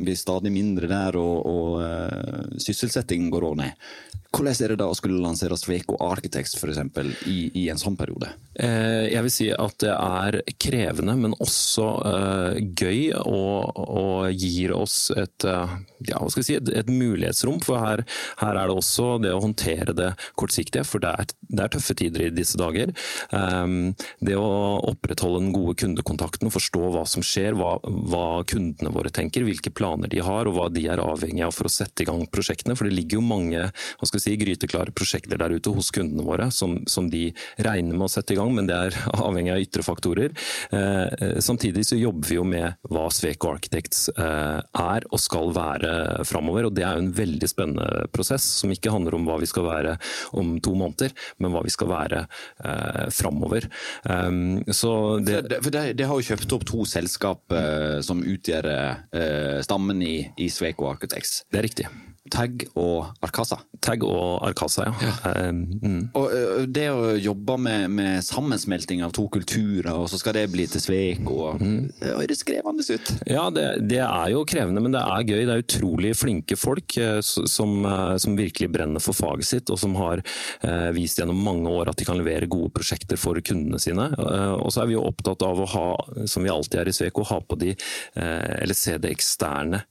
blir, 0.01 0.19
stadig 0.19 0.51
mindre 0.53 0.89
der, 0.91 1.17
og, 1.17 1.45
og 1.47 1.77
uh, 1.81 2.59
sysselsettingen 2.61 3.31
går 3.33 3.47
òg 3.47 3.55
ned. 3.63 3.87
Hvordan 4.31 4.63
er 4.63 4.71
det 4.71 4.79
da 4.79 4.87
å 4.87 4.95
skulle 4.95 5.19
lansere 5.19 5.57
Sveko 5.59 5.97
Architects 6.05 6.55
for 6.55 6.71
eksempel, 6.71 7.09
i, 7.27 7.49
i 7.59 7.65
en 7.71 7.79
sånn 7.79 7.97
periode? 7.99 8.29
Eh, 8.55 9.09
jeg 9.11 9.25
vil 9.25 9.33
si 9.33 9.47
at 9.51 9.75
det 9.83 9.91
er 9.91 10.37
krevende, 10.55 11.17
men 11.19 11.35
også 11.43 11.87
eh, 12.07 12.61
gøy 12.79 13.11
og, 13.19 13.75
og, 13.75 14.29
gir 14.31 14.71
oss 14.75 15.09
et, 15.19 15.43
uh, 15.43 15.73
ja, 16.07 16.21
si, 16.31 16.55
et, 16.55 16.71
et 16.71 16.87
mulighetsrom. 16.87 17.59
For 17.65 17.83
her, 17.83 18.05
her, 18.39 18.55
er 18.55 18.71
det 18.71 18.77
også 18.77 19.17
det 19.23 19.33
å 19.35 19.41
håndtere 19.43 19.95
det 19.97 20.13
kortsiktige, 20.39 20.85
for 20.87 21.03
det 21.03 21.11
er, 21.11 21.35
det 21.51 21.65
er 21.65 21.73
tøffe 21.75 21.95
tider 21.97 22.27
i 22.27 22.31
disse 22.33 22.59
dager. 22.59 22.91
Um, 23.31 23.93
det 24.23 24.37
å 24.39 24.79
opprettholde 24.91 25.41
den 25.43 25.53
gode 25.55 25.75
kundekontakten, 25.81 26.51
forstå 26.53 26.91
hva 26.95 27.03
som 27.09 27.23
skjer, 27.25 27.57
hva, 27.59 27.75
hva, 27.83 28.25
kundene 28.47 28.93
våre 28.93 29.11
tenker, 29.13 29.45
hvilke 29.47 29.73
planer 29.75 30.11
de 30.11 30.21
har 30.23 30.47
og 30.47 30.57
hva 30.57 30.67
de 30.73 30.85
er 30.91 31.01
avhengig 31.03 31.43
av 31.45 31.55
for 31.55 31.67
å 31.67 31.73
sette 31.73 32.03
i 32.03 32.09
gang 32.09 32.23
prosjektene. 32.31 32.75
For 32.77 32.87
det 32.87 32.95
ligger 32.95 33.19
jo 33.19 33.25
mange 33.25 33.67
hva 33.67 34.09
skal 34.09 34.23
si, 34.23 34.37
gryteklare 34.39 34.95
prosjekter 34.95 35.39
der 35.41 35.55
ute 35.55 35.73
hos 35.75 35.91
kundene 35.93 36.25
våre 36.25 36.49
som, 36.55 36.79
som, 36.89 37.09
de 37.11 37.29
regner 37.59 37.97
med 37.97 38.07
å 38.07 38.11
sette 38.11 38.35
i 38.35 38.39
gang, 38.39 38.53
men 38.55 38.69
det 38.69 38.77
er 38.77 38.99
avhengig 39.27 39.53
av 39.53 39.63
ytre 39.65 39.85
faktorer. 39.85 40.35
Eh, 40.71 41.39
samtidig 41.43 41.85
så 41.89 41.99
jobber 41.99 42.29
vi 42.29 42.39
jo 42.39 42.45
med 42.47 42.79
hva 42.91 43.07
Sveko 43.11 43.51
Architects 43.51 44.07
eh, 44.15 44.59
er 44.61 45.07
og 45.11 45.19
skal 45.21 45.51
være 45.55 46.23
framover. 46.27 46.69
Og 46.69 46.75
det 46.77 46.85
er 46.87 46.95
jo 46.95 47.05
en 47.05 47.13
veldig 47.17 47.51
spennende 47.51 48.07
prosess, 48.15 48.45
som 48.61 48.71
ikke 48.71 48.93
handler 48.93 49.17
om 49.17 49.27
hva 49.27 49.39
vi 49.41 49.49
skal 49.49 49.67
være 49.67 49.97
om 50.37 50.55
to 50.63 50.75
måneder, 50.77 51.13
men 51.41 51.53
hva 51.53 51.63
vi 51.65 51.73
skal 51.73 51.91
være 51.91 52.23
eh, 52.23 53.07
framover. 53.13 53.67
Um, 54.05 54.61
så 54.69 54.93
det, 55.23 55.43
for 55.59 55.73
det, 55.73 55.85
det, 55.99 56.07
har 56.09 56.19
jo 56.19 56.29
kjøpt 56.31 56.55
opp 56.57 56.67
to 56.69 56.85
selskap 56.89 57.55
eh, 57.55 57.99
som 58.05 58.23
utgjør 58.23 58.69
eh, 58.71 59.59
stammen 59.65 60.01
i, 60.05 60.15
i 60.41 60.49
Sveko 60.53 60.91
Architects. 60.93 61.41
Det 61.51 61.61
er 61.61 61.69
riktig. 61.69 61.89
Tag 62.29 62.67
og 62.77 63.07
Arkasa. 63.25 63.57
Tag 63.81 64.03
og 64.05 64.43
Arkasa, 64.45 64.83
ja. 64.85 64.91
ja. 65.01 65.31
Um, 65.49 65.61
mm. 65.81 66.01
Og 66.13 66.67
Det 66.69 66.83
å 66.93 67.15
jobbe 67.17 67.55
med, 67.57 67.87
med, 67.97 68.21
sammensmelting 68.21 69.01
av 69.01 69.15
to 69.17 69.25
kulturer, 69.33 69.89
og 69.95 70.05
så 70.11 70.19
skal 70.21 70.37
det 70.37 70.43
bli 70.53 70.67
til 70.69 70.83
Sveko 70.83 71.55
mm. 71.57 71.79
Det 71.97 72.11
høres 72.19 72.45
krevende 72.45 72.85
ut? 72.85 73.09
Ja, 73.25 73.47
det, 73.53 73.65
det, 73.89 74.03
er 74.05 74.33
jo 74.35 74.43
krevende, 74.45 74.83
men 74.85 74.93
det 74.93 75.01
er 75.01 75.25
gøy. 75.25 75.39
Det 75.47 75.55
er 75.55 75.63
utrolig 75.63 76.11
flinke 76.19 76.59
folk 76.61 76.93
uh, 77.01 77.17
som, 77.25 77.73
uh, 77.87 78.13
som, 78.21 78.37
virkelig 78.37 78.69
brenner 78.73 79.01
for 79.01 79.17
faget 79.17 79.49
sitt, 79.49 79.73
og 79.73 79.81
som 79.81 79.97
har 79.97 80.21
vist 80.95 81.19
gjennom 81.19 81.39
mange 81.43 81.69
år 81.69 81.89
at 81.91 81.99
de 81.99 82.05
kan 82.07 82.17
levere 82.17 82.47
gode 82.49 82.71
prosjekter 82.75 83.19
for 83.19 83.37
kundene 83.43 83.79
sine. 83.81 84.07
Og 84.61 84.69
så 84.73 84.83
er 84.83 84.89
vi 84.89 84.95
jo 84.95 85.03
opptatt 85.07 85.43
av 85.45 85.59
å 85.61 85.67
ha, 85.73 85.85
som 86.29 86.45
vi 86.45 86.51
alltid 86.53 86.79
er 86.81 86.91
i 86.91 86.93
Sveko, 86.95 87.25
ha 87.27 87.39
på 87.43 87.57
de, 87.59 87.73
eller 88.15 88.77
se 88.77 88.95
det 89.01 89.11
eksterne 89.13 89.83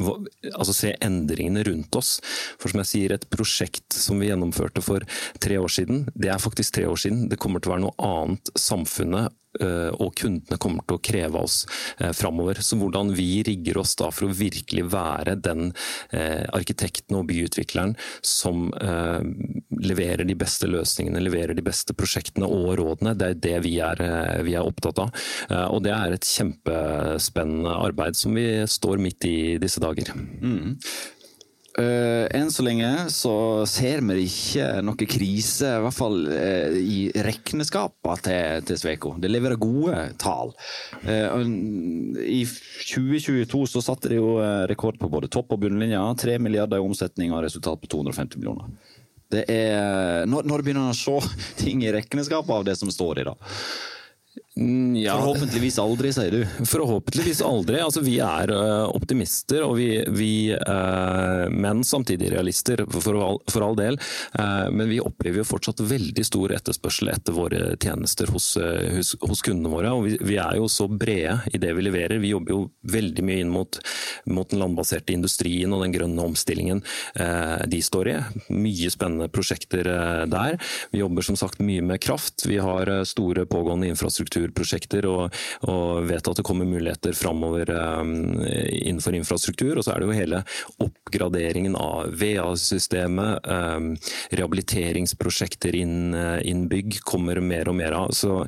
altså 0.00 0.74
se 0.76 0.94
endringene 1.04 1.64
rundt 1.68 1.98
oss. 1.98 2.16
For 2.60 2.72
som 2.72 2.82
jeg 2.82 2.90
sier, 2.92 3.14
et 3.14 3.28
prosjekt 3.32 3.96
som 3.96 4.20
vi 4.22 4.30
gjennomførte 4.30 4.84
for 4.84 5.04
tre 5.42 5.58
år 5.60 5.72
siden, 5.72 6.06
det 6.14 6.32
er 6.32 6.42
faktisk 6.42 6.78
tre 6.78 6.88
år 6.90 7.00
siden. 7.00 7.28
Det 7.30 7.40
kommer 7.42 7.62
til 7.62 7.72
å 7.72 7.76
være 7.76 7.86
noe 7.86 8.08
annet 8.08 8.52
samfunnet 8.58 9.34
og 9.92 10.14
kundene 10.18 10.58
kommer 10.60 10.86
til 10.86 10.98
å 10.98 11.02
kreve 11.04 11.42
oss 11.42 11.62
eh, 11.98 12.12
framover. 12.16 12.60
Så 12.64 12.78
hvordan 12.80 13.12
vi 13.16 13.42
rigger 13.46 13.80
oss 13.82 13.94
da 14.00 14.10
for 14.14 14.28
å 14.28 14.36
virkelig 14.36 14.86
være 14.92 15.36
den 15.44 15.70
eh, 16.10 16.44
arkitekten 16.54 17.18
og 17.18 17.28
byutvikleren 17.30 17.94
som 18.24 18.70
leverer 19.82 20.24
de 20.26 20.34
beste 20.38 20.68
løsningene, 20.70 21.20
leverer 21.22 21.56
de 21.56 21.64
beste 21.64 21.94
prosjektene 21.96 22.46
og 22.48 22.76
rådene, 22.80 23.14
det 23.18 23.28
er 23.28 23.40
det 23.46 23.56
vi 23.66 23.74
er, 23.84 24.02
vi 24.46 24.54
er 24.56 24.66
opptatt 24.66 25.00
av. 25.02 25.24
Og 25.74 25.82
det 25.84 25.92
er 25.94 26.14
et 26.14 26.28
kjempespennende 26.28 27.74
arbeid 27.74 28.18
som 28.18 28.36
vi 28.36 28.46
står 28.68 29.02
midt 29.02 29.26
i 29.28 29.36
disse 29.62 29.82
dager. 29.82 30.12
Mm. 30.14 30.78
Uh, 31.72 32.28
enn 32.36 32.50
så 32.52 32.60
lenge 32.66 32.88
så 33.08 33.32
ser 33.64 34.02
vi 34.04 34.26
ikke 34.26 34.66
noe 34.84 35.06
krise, 35.08 35.70
i 35.70 35.80
hvert 35.80 35.96
fall 35.96 36.18
uh, 36.28 36.74
i 36.76 37.06
regneskapene 37.24 38.16
til, 38.26 38.66
til 38.68 38.80
Sveko. 38.82 39.14
Det 39.22 39.30
leverer 39.30 39.60
gode 39.60 40.02
tall. 40.20 40.52
Uh, 41.06 41.40
I 42.20 42.42
2022 42.44 43.62
så 43.72 43.84
satte 43.84 44.12
de 44.12 44.20
jo 44.20 44.34
rekord 44.68 45.00
på 45.00 45.08
både 45.12 45.32
topp 45.32 45.56
og 45.56 45.62
bunnlinja. 45.64 46.02
3 46.20 46.36
milliarder 46.44 46.82
i 46.82 46.84
omsetning 46.84 47.32
og 47.32 47.46
resultat 47.46 47.80
på 47.80 47.88
250 47.96 48.42
millioner. 48.42 48.68
Det 49.32 49.46
er, 49.48 50.26
når, 50.28 50.44
når 50.44 50.60
begynner 50.60 50.90
man 50.90 50.92
å 50.92 50.98
se 50.98 51.16
ting 51.62 51.86
i 51.86 51.94
regnskapet 51.94 52.52
av 52.52 52.68
det 52.68 52.76
som 52.76 52.92
står 52.92 53.22
i 53.22 53.26
det? 53.30 53.36
Mm, 54.56 54.96
ja, 54.96 55.14
Forhåpentligvis 55.16 55.78
aldri, 55.78 56.12
sier 56.12 56.30
du? 56.30 56.64
Forhåpentligvis 56.66 57.40
aldri. 57.42 57.78
Altså, 57.80 58.00
vi 58.04 58.18
er 58.20 58.52
uh, 58.52 58.88
optimister, 58.92 59.64
og 59.64 59.78
vi, 59.78 59.88
vi 60.12 60.32
uh, 60.52 61.48
men 61.52 61.80
samtidig 61.84 62.30
realister, 62.34 62.84
for, 62.92 63.16
all, 63.16 63.40
for 63.48 63.64
all 63.64 63.76
del. 63.76 63.96
Uh, 64.36 64.68
men 64.72 64.90
vi 64.92 65.00
opplever 65.00 65.40
jo 65.40 65.48
fortsatt 65.48 65.80
veldig 65.88 66.24
stor 66.28 66.52
etterspørsel 66.58 67.12
etter 67.14 67.36
våre 67.36 67.62
tjenester 67.80 68.32
hos, 68.32 68.54
hos, 68.96 69.14
hos 69.24 69.44
kundene 69.44 69.72
våre. 69.72 69.92
og 69.92 70.04
vi, 70.08 70.18
vi, 70.20 70.36
er 70.40 70.60
jo 70.60 70.68
så 70.68 70.88
brede 70.88 71.38
i 71.52 71.60
det 71.60 71.72
vi 71.76 71.86
leverer. 71.88 72.20
Vi 72.20 72.34
jobber 72.34 72.56
jo 72.56 72.62
veldig 72.92 73.24
mye 73.24 73.44
inn 73.44 73.52
mot, 73.52 73.80
mot 74.30 74.48
den 74.50 74.62
landbaserte 74.62 75.14
industrien 75.14 75.72
og 75.74 75.82
den 75.84 75.94
grønne 75.94 76.24
omstillingen 76.24 76.82
de 77.68 77.80
står 77.82 78.10
i. 78.12 78.16
Mye 78.54 78.90
spennende 78.92 79.28
prosjekter 79.32 79.88
der. 80.30 80.58
Vi 80.92 81.00
jobber 81.02 81.26
som 81.26 81.38
sagt 81.38 81.62
mye 81.64 81.82
med 81.84 82.00
kraft. 82.04 82.46
Vi 82.48 82.58
har 82.62 82.90
store 83.08 83.46
pågående 83.50 83.88
infrastrukturprosjekter 83.90 85.06
og, 85.10 85.34
og 85.68 86.06
vet 86.08 86.28
at 86.28 86.38
det 86.38 86.46
kommer 86.46 86.68
muligheter 86.68 87.16
framover 87.16 87.72
innenfor 87.72 89.16
infrastruktur. 89.18 89.76
Og 89.76 89.86
så 89.86 89.94
er 89.94 90.02
det 90.02 90.10
jo 90.10 90.18
hele 90.18 90.42
oppgraderingen 90.82 91.76
av 91.78 92.12
VA-systemet, 92.18 93.48
rehabiliteringsprosjekter 94.32 95.76
innen 95.82 96.40
inn 96.46 96.66
bygg 96.70 97.00
kommer 97.06 97.40
mer 97.42 97.70
og 97.70 97.78
mer 97.78 97.96
av. 97.96 98.12
Så 98.16 98.42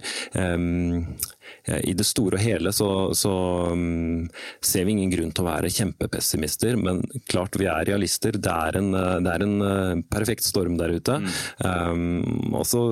i 1.64 1.94
det 1.96 2.04
store 2.04 2.36
og 2.36 2.44
hele 2.44 2.72
så, 2.76 2.88
så 3.16 3.32
um, 3.72 4.26
ser 4.64 4.84
vi 4.84 4.96
ingen 4.96 5.12
grunn 5.12 5.32
til 5.32 5.44
å 5.44 5.48
være 5.48 5.72
kjempepessimister, 5.72 6.76
men 6.76 7.00
klart 7.30 7.56
vi 7.60 7.68
er 7.70 7.88
realister. 7.88 8.36
Det 8.36 8.52
er 8.52 8.80
en, 8.80 8.90
det 8.94 9.32
er 9.32 9.46
en 9.46 9.56
uh, 9.64 10.02
perfekt 10.12 10.44
storm 10.44 10.76
der 10.80 10.96
ute. 10.98 11.20
Mm. 11.24 11.30
Um, 11.64 12.54
og 12.58 12.66
så 12.68 12.84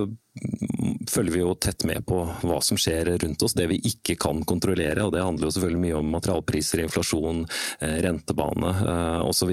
følger 1.11 1.35
vi 1.35 1.41
jo 1.43 1.55
tett 1.61 1.85
med 1.85 2.05
på 2.09 2.23
hva 2.43 2.59
som 2.65 2.79
skjer 2.81 3.11
rundt 3.21 3.43
oss, 3.45 3.55
det 3.57 3.67
vi 3.71 3.79
ikke 3.89 4.17
kan 4.21 4.43
kontrollere. 4.49 5.05
og 5.05 5.12
Det 5.12 5.23
handler 5.23 5.49
jo 5.49 5.55
selvfølgelig 5.55 5.83
mye 5.83 5.99
om 5.99 6.11
materialpriser, 6.15 6.83
inflasjon, 6.85 7.43
eh, 7.85 7.99
rentebane 8.07 8.73
eh, 8.93 9.21
osv. 9.27 9.53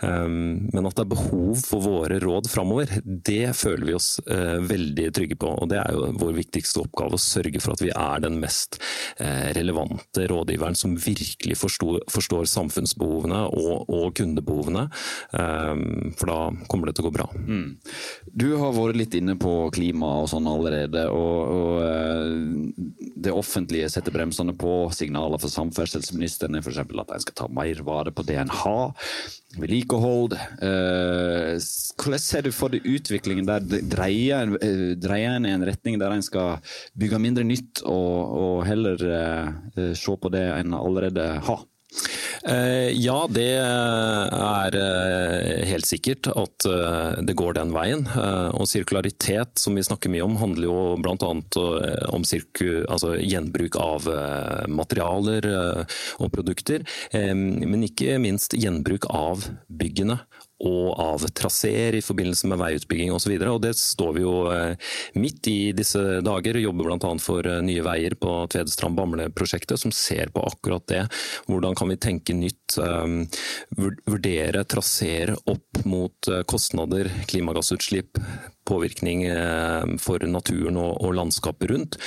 Um, 0.00 0.68
men 0.72 0.88
at 0.88 0.96
det 0.96 1.04
er 1.04 1.12
behov 1.12 1.60
for 1.60 1.84
våre 1.84 2.18
råd 2.22 2.48
framover, 2.50 2.94
det 3.04 3.52
føler 3.58 3.90
vi 3.90 3.96
oss 3.98 4.10
eh, 4.24 4.58
veldig 4.64 5.10
trygge 5.14 5.38
på. 5.40 5.52
og 5.52 5.68
Det 5.72 5.80
er 5.82 5.92
jo 5.92 6.08
vår 6.22 6.34
viktigste 6.40 6.84
oppgave 6.86 7.18
å 7.18 7.22
sørge 7.22 7.62
for 7.64 7.76
at 7.76 7.84
vi 7.84 7.92
er 7.92 8.24
den 8.24 8.40
mest 8.42 8.80
relevante 9.18 10.26
rådgiveren 10.30 10.76
som 10.78 10.94
virkelig 11.00 11.56
forstår, 11.58 12.04
forstår 12.10 12.46
samfunnsbehovene 12.48 13.40
og, 13.50 13.88
og 13.92 14.12
kundebehovene. 14.18 14.86
Um, 15.32 16.14
for 16.18 16.30
da 16.30 16.38
kommer 16.70 16.88
det 16.88 16.96
til 16.98 17.06
å 17.06 17.08
gå 17.08 17.14
bra. 17.18 17.26
Mm. 17.34 17.78
Du 18.30 18.48
har 18.60 18.76
vært 18.76 19.00
litt 19.00 19.16
inne 19.18 19.36
på 19.40 19.54
klima 19.74 19.97
klima 19.98 20.22
og 20.22 20.28
sånn 20.30 20.46
allerede. 20.46 21.08
Og, 21.10 21.48
og, 21.58 21.82
eh, 21.82 23.10
det 23.18 23.32
offentlige 23.32 23.88
setter 23.90 24.12
bremsene 24.14 24.54
på. 24.54 24.90
Signaler 24.94 25.38
fra 25.38 25.50
samferdselsministeren 25.50 26.54
er 26.54 26.62
f.eks. 26.62 26.78
at 26.78 27.12
en 27.14 27.24
skal 27.24 27.34
ta 27.34 27.48
mer 27.50 27.82
vare 27.82 28.12
på 28.12 28.22
det 28.22 28.38
en 28.38 28.48
har. 28.48 28.94
Vedlikehold. 29.58 30.36
Eh, 30.62 31.58
hvordan 31.98 32.22
ser 32.22 32.42
du 32.46 32.52
for 32.52 32.70
deg 32.70 32.86
utviklingen 32.86 33.48
der? 33.48 33.64
Dreier 33.64 34.54
eh, 34.62 34.94
dreier 34.98 35.36
en 35.36 35.46
i 35.48 35.54
en 35.54 35.66
retning 35.66 35.98
der 35.98 36.14
en 36.14 36.22
skal 36.22 36.60
bygge 36.94 37.18
mindre 37.18 37.44
nytt 37.44 37.82
og, 37.84 38.38
og 38.38 38.66
heller 38.68 39.02
se 39.94 40.14
på 40.20 40.30
det 40.30 40.46
en 40.60 40.76
allerede 40.76 41.26
har? 41.48 41.66
Eh, 42.44 42.90
ja, 42.94 43.16
det 43.32 43.48
er 43.58 44.76
eh, 44.78 45.64
helt 45.68 45.88
sikkert 45.88 46.28
at 46.30 46.66
eh, 46.68 47.20
det 47.24 47.36
går 47.38 47.56
den 47.58 47.72
veien. 47.74 48.04
Og 48.54 48.68
sirkularitet, 48.70 49.56
som 49.60 49.78
vi 49.78 49.84
snakker 49.86 50.12
mye 50.12 50.26
om, 50.26 50.36
handler 50.40 50.68
jo 50.68 50.78
bl.a. 51.02 51.16
om 52.12 52.26
altså 52.28 53.14
gjenbruk 53.18 53.78
av 53.80 54.08
materialer 54.70 55.48
og 56.18 56.30
produkter. 56.34 56.84
Men 57.12 57.84
ikke 57.86 58.18
minst 58.22 58.56
gjenbruk 58.56 59.08
av 59.12 59.46
byggene 59.68 60.18
og 60.66 60.98
av 60.98 61.26
traseer 61.38 61.94
i 61.94 62.02
forbindelse 62.02 62.48
med 62.50 62.58
veiutbygging 62.58 63.12
osv. 63.14 63.34
Det 63.62 63.74
står 63.78 64.14
vi 64.16 64.24
jo 64.24 64.34
eh, 64.50 64.90
midt 65.18 65.46
i 65.50 65.72
disse 65.76 66.20
dager. 66.26 66.58
Jobber 66.58 66.90
bl.a. 66.90 67.12
for 67.22 67.46
eh, 67.46 67.60
Nye 67.64 67.84
Veier 67.86 68.16
på 68.18 68.32
Tvedestrand 68.50 68.98
Bamble-prosjektet, 68.98 69.78
som 69.78 69.94
ser 69.94 70.32
på 70.34 70.42
akkurat 70.48 70.86
det. 70.90 71.04
Hvordan 71.46 71.78
kan 71.78 71.92
vi 71.92 72.00
tenke 72.02 72.36
nytt? 72.36 72.78
Eh, 72.82 73.06
vurdere 73.78 74.64
traseer 74.68 75.34
opp 75.48 75.84
mot 75.88 76.28
kostnader, 76.50 77.08
klimagassutslipp, 77.30 78.18
påvirkning 78.68 79.24
for 80.02 80.22
naturen 80.28 80.78
og 80.80 81.14
landskapet 81.16 81.70
rundt. 81.72 81.98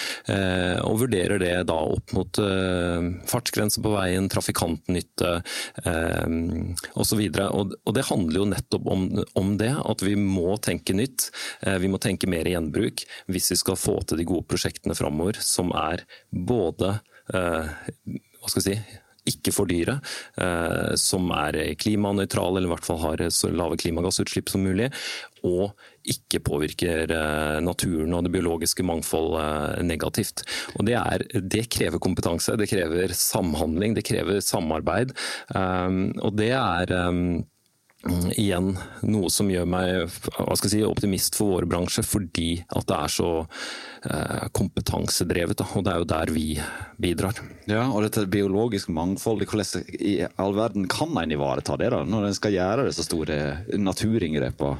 Og 0.85 0.99
vurderer 1.03 1.41
det 1.41 1.53
da 1.69 1.77
opp 1.95 2.13
mot 2.15 2.39
fartsgrense 3.29 3.81
på 3.83 3.93
veien, 3.95 4.29
trafikantnytte 4.31 5.33
osv. 6.93 7.23
Og, 7.47 7.75
det 7.97 8.07
handler 8.09 8.41
jo 8.41 8.49
nettopp 8.53 8.89
om, 8.91 9.53
det, 9.59 9.73
at 9.73 10.05
vi 10.05 10.15
må 10.19 10.55
tenke 10.63 10.95
nytt. 10.97 11.29
Vi 11.61 11.91
må 11.91 12.01
tenke 12.01 12.29
mer 12.31 12.49
gjenbruk 12.49 13.05
hvis 13.31 13.51
vi 13.53 13.61
skal 13.61 13.79
få 13.79 13.99
til 14.05 14.21
de 14.21 14.27
gode 14.29 14.47
prosjektene 14.49 14.97
framover, 14.97 15.39
som 15.41 15.73
er 15.77 16.05
både 16.31 16.97
hva 17.31 18.49
skal 18.49 18.61
jeg 18.61 18.81
si, 18.81 18.99
ikke 19.29 19.53
for 19.53 19.69
dyre, 19.69 19.99
eh, 20.41 20.93
som 20.97 21.29
er 21.35 21.59
klimanøytrale, 21.79 22.57
eller 22.57 22.71
i 22.71 22.73
hvert 22.73 22.87
fall 22.87 23.01
har 23.03 23.21
så 23.33 23.51
lave 23.53 23.77
klimagassutslipp 23.81 24.49
som 24.49 24.65
mulig, 24.65 24.89
og 25.45 25.75
ikke 26.09 26.41
påvirker 26.45 27.11
eh, 27.15 27.59
naturen 27.63 28.15
og 28.17 28.25
det 28.25 28.33
biologiske 28.33 28.85
mangfold 28.87 29.37
eh, 29.41 29.81
negativt. 29.85 30.45
Og 30.77 30.87
det, 30.87 30.97
er, 30.99 31.25
det, 31.41 31.67
krever 31.73 32.01
kompetanse, 32.01 32.57
det 32.59 32.69
krever 32.71 33.15
samhandling, 33.15 33.95
det 33.97 34.05
krever 34.07 34.41
samarbeid. 34.45 35.15
Og 35.51 36.35
det 36.37 36.53
er 36.55 36.93
Mm, 38.01 38.31
igjen 38.33 38.69
noe 39.05 39.29
som 39.29 39.49
gjør 39.51 39.67
meg 39.69 40.07
si, 40.65 40.79
optimist 40.81 41.35
for 41.37 41.53
vår 41.53 41.67
bransje, 41.69 42.01
fordi 42.01 42.63
at 42.73 42.87
det 42.89 42.97
er 42.97 43.13
så 43.13 43.29
eh, 44.09 44.47
kompetansedrevet. 44.57 45.61
Og 45.77 45.85
det 45.85 45.93
er 45.93 46.01
jo 46.01 46.07
der 46.09 46.33
vi 46.33 46.45
bidrar. 47.01 47.37
Ja, 47.69 47.85
og 47.91 48.01
dette 48.07 48.25
biologiske 48.31 48.93
mangfoldet, 48.95 49.51
hvordan 49.51 49.85
i 50.01 50.15
all 50.25 50.57
verden 50.57 50.89
kan 50.89 51.13
en 51.21 51.35
ivareta 51.35 51.77
det 51.77 51.91
da, 51.93 52.01
når 52.07 52.31
en 52.31 52.39
skal 52.39 52.57
gjøre 52.57 52.87
disse 52.89 53.05
store 53.05 53.37
naturinngrepene? 53.77 54.79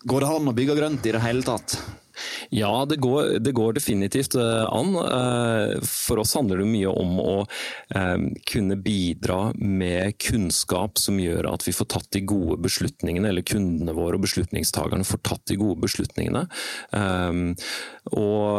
Går 0.00 0.24
det 0.24 0.28
an 0.32 0.48
å 0.48 0.52
bygge 0.56 0.74
grønt 0.78 1.04
i 1.04 1.10
det 1.12 1.20
hele 1.20 1.42
tatt? 1.44 1.74
Ja, 2.50 2.84
det 2.88 2.96
går, 2.96 3.38
det 3.38 3.52
går, 3.52 3.72
definitivt 3.72 4.34
eh, 4.34 4.64
an. 4.74 4.94
Eh, 4.96 5.76
for 5.86 6.18
oss 6.22 6.34
handler 6.34 6.62
det 6.62 6.68
mye 6.70 6.90
om 6.90 7.18
å 7.22 7.34
eh, 7.94 8.16
kunne 8.50 8.78
bidra 8.80 9.52
med 9.54 10.18
kunnskap 10.22 10.98
som 10.98 11.20
gjør 11.22 11.50
at 11.52 11.66
vi 11.68 11.74
får 11.76 11.90
tatt 11.94 12.10
de 12.16 12.24
gode 12.26 12.58
beslutningene, 12.64 13.30
eller 13.30 13.46
kundene 13.46 13.94
våre 13.96 14.18
og 14.18 14.26
beslutningstagerne 14.26 15.06
får 15.06 15.22
tatt 15.26 15.46
de 15.50 15.58
gode 15.60 15.80
beslutningene. 15.84 16.46
Og, 18.10 18.50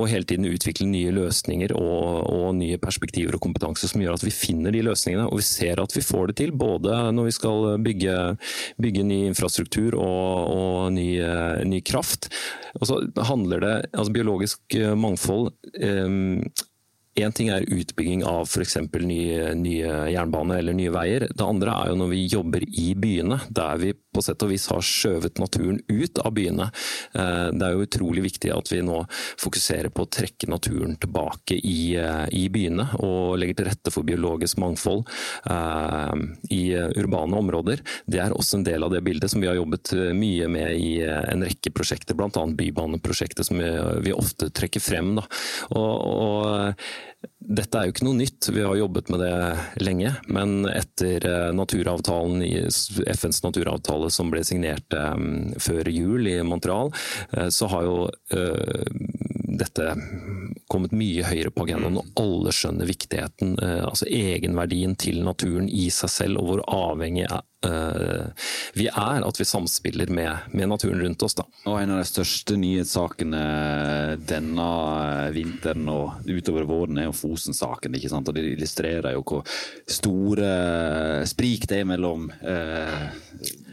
og 0.00 0.04
hele 0.10 0.26
tiden 0.26 0.48
utvikle 0.48 0.88
nye 0.88 1.12
løsninger 1.14 1.74
og, 1.76 2.26
og, 2.26 2.48
nye 2.58 2.78
perspektiver 2.80 3.36
og 3.36 3.42
kompetanse 3.44 3.88
som 3.90 4.02
gjør 4.02 4.16
at 4.16 4.24
vi 4.24 4.32
finner 4.34 4.74
de 4.74 4.82
løsningene. 4.86 5.28
Og 5.30 5.40
vi 5.40 5.46
ser 5.46 5.82
at 5.82 5.94
vi 5.94 6.04
får 6.04 6.32
det 6.32 6.38
til, 6.42 6.54
både 6.56 6.98
når 7.14 7.28
vi 7.28 7.36
skal 7.36 7.68
bygge, 7.84 8.16
bygge 8.82 9.06
ny 9.06 9.20
infrastruktur 9.30 9.98
og, 10.00 10.56
og 10.56 10.94
ny, 10.96 11.08
ny 11.68 11.82
kraft. 11.86 12.30
Og 12.80 12.88
så 12.90 13.00
handler 13.28 13.62
det 13.62 13.74
altså 13.92 14.12
Biologisk 14.14 14.78
eh, 14.78 14.94
mangfold 14.98 15.52
Én 17.16 17.32
ting 17.32 17.48
er 17.48 17.64
utbygging 17.72 18.26
av 18.28 18.44
f.eks. 18.44 18.76
Nye, 19.00 19.52
nye 19.56 19.92
jernbane 20.12 20.58
eller 20.60 20.76
nye 20.76 20.92
veier. 20.92 21.24
Det 21.32 21.46
andre 21.46 21.72
er 21.72 21.88
jo 21.88 21.96
når 22.02 22.10
vi 22.12 22.24
jobber 22.28 22.66
i 22.66 22.90
byene, 22.92 23.38
der 23.48 23.78
vi 23.80 23.94
på 24.16 24.24
sett 24.24 24.42
og 24.44 24.52
vis 24.52 24.66
har 24.72 24.84
skjøvet 24.84 25.40
naturen 25.42 25.80
ut 25.88 26.20
av 26.22 26.34
byene. 26.36 26.70
Eh, 27.16 27.48
det 27.52 27.66
er 27.66 27.76
jo 27.76 27.86
utrolig 27.86 28.24
viktig 28.26 28.52
at 28.54 28.72
vi 28.72 28.82
nå 28.86 29.02
fokuserer 29.40 29.92
på 29.92 30.06
å 30.06 30.10
trekke 30.18 30.50
naturen 30.50 30.96
tilbake 31.00 31.58
i, 31.60 31.96
eh, 32.00 32.26
i 32.32 32.46
byene, 32.52 32.88
og 33.00 33.38
legger 33.40 33.60
til 33.60 33.70
rette 33.70 33.94
for 33.94 34.06
biologisk 34.06 34.58
mangfold 34.62 35.04
i 36.52 36.62
urbane 36.98 37.36
områder. 37.38 37.80
Det 38.06 38.20
er 38.22 38.34
også 38.34 38.58
en 38.58 38.66
del 38.66 38.84
av 38.84 38.92
det 38.92 39.02
bildet 39.04 39.30
som 39.30 39.40
vi 39.42 39.48
har 39.48 39.58
jobbet 39.58 39.92
mye 40.16 40.48
med 40.50 40.76
i 40.78 41.00
en 41.02 41.44
rekke 41.46 41.72
prosjekter, 41.74 42.16
bl.a. 42.18 42.30
Bybaneprosjektet, 42.30 43.46
som 43.46 43.60
vi, 43.60 44.14
ofte 44.16 44.48
trekker 44.50 44.82
frem. 44.82 45.14
Da. 45.18 45.26
Og, 45.76 45.94
og 46.06 46.76
dette 47.46 47.78
er 47.78 47.86
jo 47.86 47.94
ikke 47.94 48.06
noe 48.06 48.18
nytt, 48.18 48.48
vi 48.50 48.64
har 48.64 48.74
jobbet 48.78 49.10
med 49.12 49.22
det 49.22 49.84
lenge. 49.84 50.12
Men 50.32 50.66
etter 50.70 51.26
eh, 51.26 51.50
naturavtalen, 51.54 52.42
FNs 53.12 53.42
naturavtale 53.44 54.10
som 54.14 54.32
ble 54.32 54.42
signert 54.46 54.96
eh, 54.96 55.14
før 55.62 55.90
jul 55.92 56.26
i 56.30 56.40
Montreal, 56.46 56.90
eh, 57.36 57.48
så 57.54 57.70
har 57.70 57.86
jo 57.86 57.96
dette 59.60 59.94
kommet 60.70 60.94
mye 60.96 61.26
høyere 61.26 61.52
på 61.54 61.66
agendaen. 61.66 62.00
Og 62.00 62.22
alle 62.22 62.54
skjønner 62.54 62.88
viktigheten, 62.88 63.56
altså 63.60 64.08
egenverdien 64.10 64.96
til 64.98 65.22
naturen 65.26 65.68
i 65.68 65.88
seg 65.94 66.12
selv, 66.12 66.42
og 66.42 66.50
hvor 66.50 66.64
avhengig 66.66 67.28
vi 68.76 68.86
er 68.86 69.24
at 69.26 69.40
vi 69.40 69.46
samspiller 69.48 70.10
med, 70.12 70.50
med, 70.52 70.68
naturen 70.68 71.00
rundt 71.00 71.22
oss. 71.22 71.34
Da. 71.38 71.46
Og 71.66 71.78
En 71.80 71.94
av 71.94 72.00
de 72.02 72.08
største 72.08 72.56
nyhetssakene 72.60 73.42
denne 74.28 74.68
vinteren 75.34 75.88
og 75.90 76.28
utover 76.28 76.68
våren 76.68 77.00
er 77.00 77.08
jo 77.08 77.16
Fosen-saken. 77.16 77.96
ikke 77.96 78.12
sant? 78.12 78.28
Og 78.28 78.36
Det 78.36 78.44
illustrerer 78.52 79.16
jo 79.16 79.24
hvor 79.26 79.56
store 79.88 81.24
sprik 81.28 81.66
det 81.70 81.82
er 81.82 81.88
mellom 81.88 82.28
eh, 82.40 83.08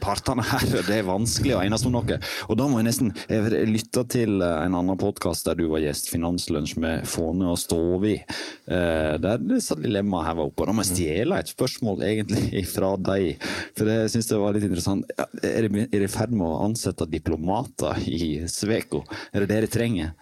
partene 0.03 0.45
her. 0.45 0.65
Det 0.87 0.97
er 0.99 1.07
vanskelig 1.07 1.55
å 1.57 1.61
enes 1.63 1.85
om 1.87 1.95
noe. 1.95 2.19
Og 2.49 2.59
da 2.59 2.67
må 2.69 2.81
jeg 2.81 2.89
nesten 2.89 3.11
Jeg 3.29 3.67
lytta 3.69 4.03
til 4.09 4.41
en 4.43 4.75
annen 4.77 4.99
podkast 4.99 5.47
der 5.47 5.57
du 5.59 5.65
var 5.71 5.83
gjest, 5.83 6.11
Finanslunsj 6.13 6.75
med 6.83 7.07
Fåne 7.09 7.51
og 7.53 7.59
Stovi. 7.61 8.17
Eh, 8.19 9.13
der 9.23 9.41
disse 9.43 9.77
dilemmaene 9.79 10.27
her 10.27 10.39
var 10.39 10.49
oppe. 10.49 10.63
Og 10.63 10.69
da 10.69 10.75
må 10.75 10.85
jeg 10.85 10.93
stjele 10.93 11.39
et 11.39 11.53
spørsmål 11.53 12.03
egentlig 12.07 12.65
fra 12.71 12.93
deg. 13.11 13.47
For 13.77 13.89
jeg 13.89 14.11
syns 14.13 14.29
det 14.31 14.41
var 14.43 14.57
litt 14.57 14.67
interessant. 14.67 15.15
Er 15.39 15.69
dere 15.69 16.07
i 16.09 16.11
ferd 16.11 16.35
med 16.35 16.47
å 16.49 16.61
ansette 16.67 17.09
diplomater 17.09 18.03
i 18.07 18.35
Sveko? 18.51 19.03
Er 19.31 19.43
det 19.43 19.49
det 19.49 19.53
dere 19.53 19.71
trenger? 19.71 20.13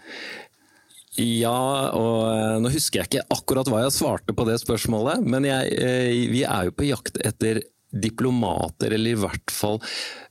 Ja, 1.19 1.91
og 1.97 2.21
eh, 2.31 2.57
nå 2.63 2.71
husker 2.71 3.01
jeg 3.01 3.09
ikke 3.09 3.35
akkurat 3.35 3.67
hva 3.67 3.81
jeg 3.83 3.95
svarte 3.97 4.35
på 4.35 4.45
det 4.47 4.61
spørsmålet, 4.61 5.25
men 5.27 5.43
jeg, 5.43 5.73
eh, 5.75 6.11
vi 6.31 6.45
er 6.47 6.69
jo 6.69 6.75
på 6.75 6.87
jakt 6.87 7.19
etter 7.19 7.59
diplomater, 7.91 8.93
eller 8.95 9.11
i 9.11 9.19
hvert 9.19 9.51
fall 9.51 9.79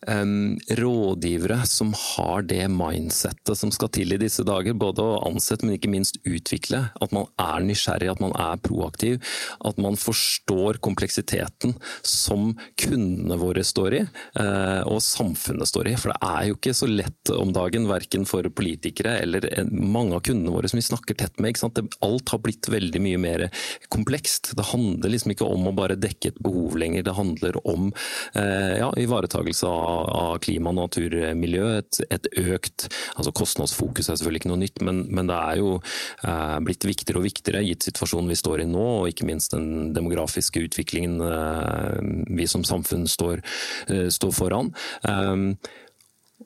um, 0.08 0.58
rådgivere 0.78 1.60
som 1.68 1.92
har 1.96 2.46
det 2.48 2.64
mindsettet 2.72 3.58
som 3.58 3.72
skal 3.74 3.90
til 3.92 4.14
i 4.14 4.20
disse 4.20 4.44
dager. 4.46 4.76
Både 4.78 5.04
å 5.04 5.20
ansette, 5.28 5.66
men 5.66 5.76
ikke 5.76 5.92
minst 5.92 6.20
utvikle. 6.24 6.86
At 7.00 7.14
man 7.16 7.28
er 7.40 7.64
nysgjerrig, 7.66 8.10
at 8.12 8.22
man 8.22 8.34
er 8.38 8.60
proaktiv. 8.64 9.20
At 9.66 9.80
man 9.82 9.98
forstår 10.00 10.80
kompleksiteten 10.84 11.76
som 12.06 12.54
kundene 12.80 13.38
våre 13.40 13.64
står 13.66 13.98
i, 14.00 14.02
uh, 14.40 14.82
og 14.88 15.02
samfunnet 15.04 15.68
står 15.68 15.92
i. 15.92 15.96
For 16.00 16.14
det 16.14 16.32
er 16.32 16.48
jo 16.50 16.58
ikke 16.58 16.76
så 16.76 16.88
lett 16.90 17.34
om 17.34 17.52
dagen, 17.56 17.88
verken 17.90 18.26
for 18.28 18.46
politikere 18.54 19.18
eller 19.20 19.46
mange 19.70 20.16
av 20.16 20.24
kundene 20.26 20.52
våre 20.54 20.70
som 20.70 20.80
vi 20.80 20.86
snakker 20.86 21.18
tett 21.18 21.40
med. 21.40 21.58
Alt 22.00 22.32
har 22.32 22.40
blitt 22.42 22.68
veldig 22.70 23.00
mye 23.02 23.20
mer 23.20 23.46
komplekst. 23.92 24.52
Det 24.56 24.70
handler 24.70 25.12
liksom 25.12 25.34
ikke 25.34 25.48
om 25.48 25.68
å 25.68 25.76
bare 25.76 25.98
dekke 26.00 26.32
et 26.32 26.42
behov 26.42 26.76
lenger. 26.80 27.04
Det 27.06 27.16
handler 27.16 27.49
handler 27.50 27.66
om 27.66 27.92
eh, 28.34 28.78
ja, 28.78 28.92
ivaretagelse 28.96 29.66
av, 29.66 30.10
av 30.10 30.38
klima, 30.38 30.72
natur, 30.72 31.34
miljø. 31.34 31.78
Et, 31.78 32.00
et, 32.10 32.26
økt 32.40 32.88
altså 33.16 33.32
Kostnadsfokus 33.32 34.08
er 34.08 34.16
selvfølgelig 34.16 34.40
ikke 34.40 34.52
noe 34.52 34.62
nytt, 34.62 34.80
men, 34.82 35.04
men 35.10 35.28
det 35.28 35.36
er 35.36 35.58
jo 35.58 35.80
eh, 36.24 36.58
blitt 36.60 36.84
viktigere 36.84 37.20
og 37.20 37.26
viktigere 37.26 37.64
gitt 37.64 37.84
situasjonen 37.88 38.30
vi 38.30 38.38
står 38.38 38.62
i 38.62 38.68
nå, 38.70 38.86
og 39.02 39.10
ikke 39.10 39.26
minst 39.28 39.54
den 39.54 39.92
demografiske 39.94 40.62
utviklingen 40.66 41.20
eh, 41.20 42.00
vi 42.30 42.46
som 42.46 42.64
samfunn 42.64 43.06
står, 43.08 43.42
eh, 43.88 44.08
står 44.10 44.34
foran. 44.34 44.74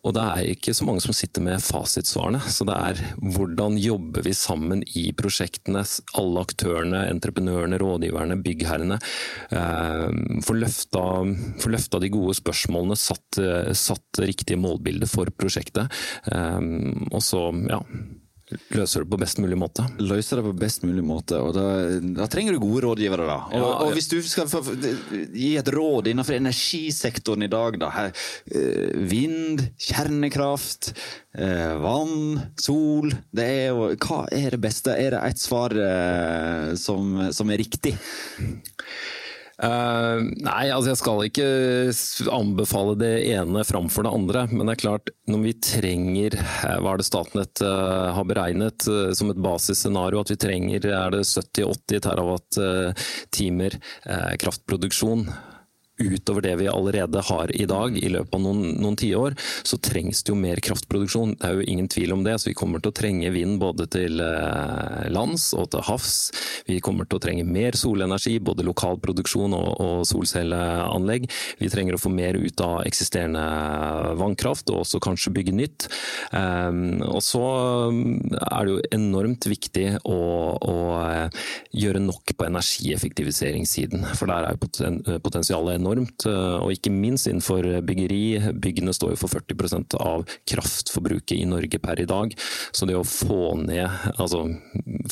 Og 0.04 0.14
det 0.16 0.24
er 0.24 0.48
ikke 0.52 0.74
så 0.76 0.86
mange 0.86 1.02
som 1.04 1.16
sitter 1.16 1.44
med 1.44 1.62
fasitsvarene. 1.64 2.40
Så 2.52 2.66
det 2.68 2.76
er 2.76 3.02
hvordan 3.34 3.78
jobber 3.80 4.26
vi 4.26 4.34
sammen 4.36 4.82
i 4.96 5.06
prosjektene, 5.16 5.84
alle 6.20 6.44
aktørene, 6.44 7.04
entreprenørene, 7.12 7.80
rådgiverne, 7.80 8.40
byggherrene. 8.44 9.00
Eh, 9.54 10.08
Få 10.44 10.56
løfta, 10.58 11.04
løfta, 11.70 12.00
de 12.02 12.10
gode 12.12 12.34
spørsmålene, 12.36 12.98
satt, 12.98 13.40
satt 13.78 14.20
riktige 14.20 14.60
målbilder 14.60 15.08
for 15.10 15.30
prosjektet. 15.38 15.88
Eh, 16.30 16.60
og 17.10 17.24
så, 17.24 17.48
ja 17.70 17.80
løser 18.74 19.04
det 19.04 19.10
på 19.12 19.20
best 19.20 19.40
mulig 19.42 19.58
måte. 19.58 19.86
Løser 20.02 20.40
det 20.40 20.46
på 20.46 20.54
best 20.58 20.84
mulig 20.86 21.04
måte, 21.06 21.40
og 21.42 21.54
da, 21.56 21.66
da 22.20 22.28
trenger 22.30 22.56
du 22.56 22.62
gode 22.62 22.84
rådgivere, 22.86 23.26
da. 23.28 23.38
Og, 23.50 23.56
ja, 23.56 23.64
ja. 23.64 23.72
og 23.84 23.96
hvis 23.96 24.10
du 24.12 24.18
skal 24.26 24.50
gi 25.34 25.50
et 25.60 25.72
råd 25.74 26.10
innenfor 26.12 26.38
energisektoren 26.38 27.46
i 27.46 27.50
dag, 27.52 27.80
da. 27.82 27.90
Her, 27.94 28.14
vind, 29.10 29.64
kjernekraft, 29.80 30.92
eh, 31.38 31.74
vann, 31.82 32.40
sol. 32.60 33.12
Det 33.34 33.48
er 33.58 33.66
jo, 33.72 33.90
hva 34.06 34.24
er 34.32 34.54
det 34.54 34.62
beste? 34.62 34.94
Er 34.94 35.16
det 35.16 35.24
et 35.28 35.42
svar 35.42 35.74
eh, 35.74 36.72
som, 36.80 37.28
som 37.34 37.52
er 37.52 37.62
riktig? 37.62 37.96
Uh, 39.54 40.18
nei, 40.42 40.66
altså 40.74 40.90
jeg 40.90 40.98
skal 40.98 41.22
ikke 41.28 41.48
anbefale 42.34 42.96
det 42.98 43.12
ene 43.30 43.62
framfor 43.66 44.06
det 44.06 44.14
andre. 44.16 44.44
Men 44.50 44.66
det 44.66 44.76
er 44.76 44.82
klart, 44.82 45.14
når 45.30 45.44
vi 45.44 45.54
trenger 45.62 46.38
eh, 46.40 46.76
hva 46.82 46.94
er 46.94 47.00
det 47.00 47.08
Statnett 47.08 47.62
uh, 47.64 48.10
har 48.16 48.28
beregnet 48.28 48.88
som 49.14 49.30
et 49.30 49.42
basisscenario, 49.44 50.24
at 50.24 50.34
vi 50.34 50.40
trenger 50.40 50.90
er 50.90 51.14
det 51.14 51.24
70-80 51.28 52.04
terawatt-timer 52.08 53.78
kraftproduksjon 54.42 55.28
utover 55.98 56.42
det 56.42 56.56
vi 56.56 56.68
allerede 56.68 57.22
har 57.22 57.52
i 57.56 57.66
dag 57.66 57.98
i 57.98 58.08
løpet 58.10 58.34
av 58.34 58.42
noen, 58.42 58.74
noen 58.82 58.96
tiår, 58.98 59.36
så 59.62 59.78
trengs 59.78 60.24
det 60.24 60.32
jo 60.32 60.38
mer 60.38 60.58
kraftproduksjon. 60.64 61.36
Det 61.38 61.46
er 61.46 61.58
jo 61.58 61.66
ingen 61.70 61.88
tvil 61.90 62.14
om 62.16 62.24
det. 62.26 62.36
Så 62.40 62.50
vi 62.50 62.56
kommer 62.58 62.82
til 62.82 62.90
å 62.90 62.96
trenge 62.96 63.30
vind 63.34 63.60
både 63.62 63.86
til 63.92 64.22
eh, 64.24 65.04
lands 65.14 65.52
og 65.54 65.70
til 65.74 65.84
havs. 65.86 66.16
Vi 66.66 66.80
kommer 66.84 67.06
til 67.06 67.20
å 67.20 67.22
trenge 67.22 67.46
mer 67.46 67.78
solenergi, 67.78 68.40
både 68.42 68.66
lokal 68.66 68.98
produksjon 69.02 69.54
og, 69.54 69.68
og 69.84 70.02
solcelleanlegg. 70.10 71.28
Vi 71.62 71.70
trenger 71.70 71.96
å 71.96 72.02
få 72.02 72.12
mer 72.12 72.38
ut 72.40 72.64
av 72.64 72.82
eksisterende 72.88 73.44
vannkraft, 74.18 74.70
og 74.72 74.82
også 74.82 75.02
kanskje 75.04 75.34
bygge 75.38 75.54
nytt. 75.54 75.88
Um, 76.34 77.02
og 77.06 77.22
så 77.24 77.44
er 77.92 78.66
det 78.66 78.74
jo 78.74 78.82
enormt 78.96 79.46
viktig 79.50 79.86
å, 80.10 80.18
å 80.58 80.76
gjøre 81.74 82.02
nok 82.02 82.34
på 82.34 82.48
energieffektiviseringssiden, 82.48 84.08
for 84.18 84.30
der 84.30 84.48
er 84.48 84.56
jo 84.56 84.64
poten, 84.64 85.00
potensialet 85.22 85.78
enormt. 85.78 85.83
Eh, 85.84 86.56
og 86.60 86.72
ikke 86.74 86.92
minst 86.92 87.28
innenfor 87.28 87.66
byggeri. 87.86 88.52
Byggene 88.60 88.94
står 88.94 89.14
jo 89.14 89.20
for 89.24 89.32
40% 89.32 89.96
av 90.00 90.24
kraftforbruket 90.50 91.36
i 91.38 91.46
Norge 91.48 91.80
per 91.82 92.00
i 92.00 92.08
dag. 92.08 92.34
Så 92.72 92.88
det 92.88 92.96
å 92.98 93.04
få 93.06 93.54
ned 93.60 93.88
altså, 94.14 94.44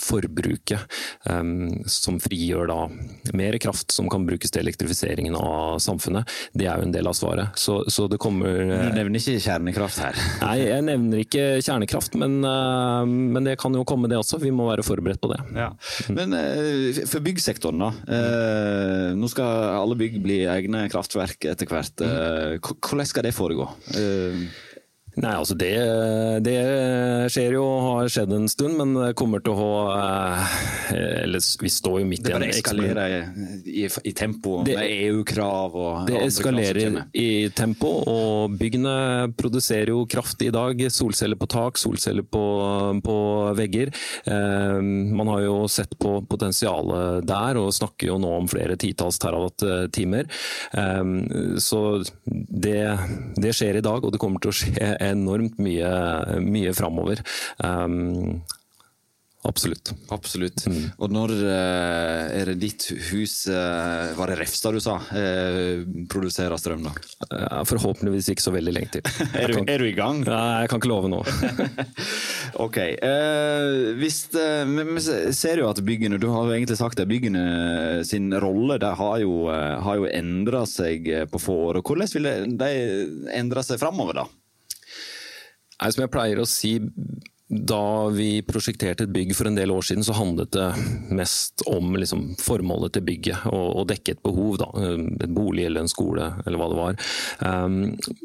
forbruket, 0.01 0.87
um, 1.29 1.83
som 1.91 2.19
frigjør 2.23 2.71
da 2.71 2.79
mer 3.37 3.59
kraft 3.63 3.93
som 3.95 4.09
kan 4.13 4.27
brukes 4.27 4.53
til 4.53 4.65
elektrifiseringen 4.65 5.37
av 5.39 5.79
samfunnet, 5.83 6.29
det 6.57 6.69
er 6.69 6.81
jo 6.81 6.89
en 6.89 6.95
del 6.95 7.11
av 7.11 7.17
svaret. 7.19 7.59
Så, 7.59 7.83
så 7.93 8.09
det 8.11 8.21
kommer 8.23 8.63
Du 8.63 8.97
nevner 8.97 9.19
ikke 9.21 9.41
kjernekraft 9.43 10.03
her? 10.03 10.19
Nei, 10.43 10.57
jeg 10.65 10.87
nevner 10.87 11.25
ikke 11.25 11.47
kjernekraft, 11.65 12.17
men, 12.21 12.41
uh, 12.47 13.05
men 13.07 13.49
det 13.49 13.59
kan 13.61 13.75
jo 13.77 13.85
komme 13.89 14.11
det 14.11 14.21
også. 14.21 14.41
Vi 14.43 14.55
må 14.55 14.69
være 14.71 14.87
forberedt 14.87 15.23
på 15.23 15.33
det. 15.33 15.41
Ja. 15.57 15.71
Men 16.13 16.37
uh, 16.37 17.03
for 17.09 17.25
byggsektoren, 17.25 17.83
da. 17.83 17.93
Uh, 18.09 19.09
nå 19.19 19.31
skal 19.31 19.73
alle 19.83 19.99
bygg 19.99 20.19
bli 20.23 20.43
egne 20.63 20.87
kraftverk 20.93 21.49
etter 21.51 21.69
hvert. 21.71 22.05
Eh, 22.07 22.57
hvordan 22.63 23.09
skal 23.09 23.27
det 23.27 23.35
foregå? 23.37 23.69
Nei, 25.13 25.33
altså 25.37 25.53
det, 25.61 25.75
det, 26.41 26.55
skjer 27.33 27.59
jo, 27.59 27.65
har 27.85 28.09
skjedd 28.09 28.31
en 28.33 28.47
stund, 28.49 28.79
men 28.79 28.95
det 28.97 29.11
kommer 29.21 29.43
til 29.45 29.53
å 29.53 29.59
ha 29.59 29.73
eh, 30.89 31.19
Eller 31.27 31.45
vi 31.61 31.69
står 31.69 31.99
jo 32.01 32.07
midt 32.09 32.25
i 32.25 32.33
en 32.33 32.41
Det 32.41 32.49
bare 32.49 32.55
eskalerer 32.55 33.17
i, 33.69 33.85
i 34.09 34.13
tempo 34.17 34.63
det, 34.65 34.79
med 34.79 34.95
EU-krav 35.11 35.77
og 35.77 36.09
Det 36.09 36.17
eskalerer 36.17 36.97
i 37.13 37.51
tempo, 37.53 37.91
og 38.09 38.57
byggene 38.57 38.95
produserer 39.37 39.93
jo 39.93 40.07
kraft 40.09 40.41
i 40.47 40.49
dag. 40.55 40.81
Solceller 40.93 41.37
på 41.37 41.51
tak, 41.53 41.77
solceller 41.81 42.25
på, 42.25 42.47
på 43.05 43.19
vegger. 43.59 43.93
Eh, 44.25 44.81
man 45.13 45.33
har 45.35 45.45
jo 45.45 45.59
sett 45.69 45.93
på 46.01 46.15
potensialet 46.25 47.29
der, 47.29 47.61
og 47.61 47.75
snakker 47.77 48.15
jo 48.15 48.19
nå 48.23 48.33
om 48.39 48.49
flere 48.49 48.79
titalls 48.81 49.21
terawatt-timer. 49.21 50.33
Eh, 50.73 51.05
så 51.61 51.85
det, 52.25 52.81
det 53.37 53.53
skjer 53.61 53.83
i 53.83 53.85
dag, 53.85 54.01
og 54.01 54.17
det 54.17 54.23
kommer 54.23 54.41
til 54.41 54.55
å 54.55 54.59
skje 54.63 54.91
enormt 55.11 55.61
mye, 55.63 55.93
mye 56.45 56.75
framover. 56.77 57.23
Um, 57.59 58.43
Absolutt. 59.43 59.91
Absolutt. 60.15 60.67
Mm. 60.71 60.83
Og 61.03 61.11
når 61.11 61.33
uh, 61.35 62.31
er 62.31 62.53
det 62.53 62.61
ditt 62.63 62.85
hus, 63.09 63.41
uh, 63.51 64.13
var 64.15 64.31
det 64.31 64.37
Refstad 64.39 64.77
du 64.77 64.79
sa, 64.83 65.01
uh, 65.03 65.83
produserer 66.11 66.55
strøm 66.61 66.87
da? 66.87 66.93
forhåpentligvis 67.67 68.29
ikke 68.31 68.45
så 68.45 68.53
veldig 68.55 68.75
lenge 68.77 68.93
til. 68.95 69.03
er, 69.41 69.51
du, 69.51 69.65
er, 69.65 69.83
du, 69.83 69.89
i 69.89 69.97
gang? 69.97 70.21
Nei, 70.23 70.63
jeg 70.63 70.71
kan 70.71 70.83
ikke 70.83 70.93
love 70.93 71.11
noe. 71.11 71.27
ok. 72.67 72.79
hvis, 73.99 74.21
vi 74.31 75.03
ser 75.35 75.63
jo 75.63 75.71
at 75.73 75.83
byggene, 75.83 76.21
du 76.23 76.29
har 76.31 76.47
jo 76.47 76.55
egentlig 76.55 76.79
sagt 76.79 77.01
det, 77.01 77.09
byggene 77.11 78.05
sin 78.07 78.31
rolle 78.43 78.79
de 78.83 78.93
har 79.01 79.17
jo, 79.25 79.49
har 79.51 79.99
jo 79.99 80.07
endra 80.07 80.63
seg 80.71 81.11
på 81.33 81.43
få 81.43 81.59
år. 81.73 81.83
Hvordan 81.83 82.15
vil 82.15 82.31
de 82.63 82.71
endre 83.35 83.67
seg 83.67 83.83
framover 83.83 84.23
da? 84.23 84.29
Som 85.91 86.05
jeg 86.05 86.13
pleier 86.13 86.41
å 86.43 86.49
si, 86.49 86.77
da 87.53 88.09
vi 88.09 88.41
prosjekterte 88.49 89.05
et 89.05 89.13
bygg 89.13 89.35
for 89.37 89.49
en 89.49 89.57
del 89.57 89.71
år 89.75 89.85
siden, 89.85 90.05
så 90.07 90.15
handlet 90.17 90.55
det 90.55 90.69
mest 91.13 91.61
om 91.69 91.91
liksom, 91.99 92.31
formålet 92.41 92.95
til 92.97 93.05
bygget, 93.05 93.45
og, 93.53 93.83
dekke 93.91 94.15
et 94.15 94.23
behov. 94.25 94.57
Da. 94.63 94.69
En 94.81 95.35
bolig 95.37 95.67
eller 95.69 95.85
en 95.85 95.93
skole, 95.93 96.31
eller 96.47 96.61
hva 96.61 96.69
det 96.73 96.79
var. 96.79 96.97
Um, 97.45 97.77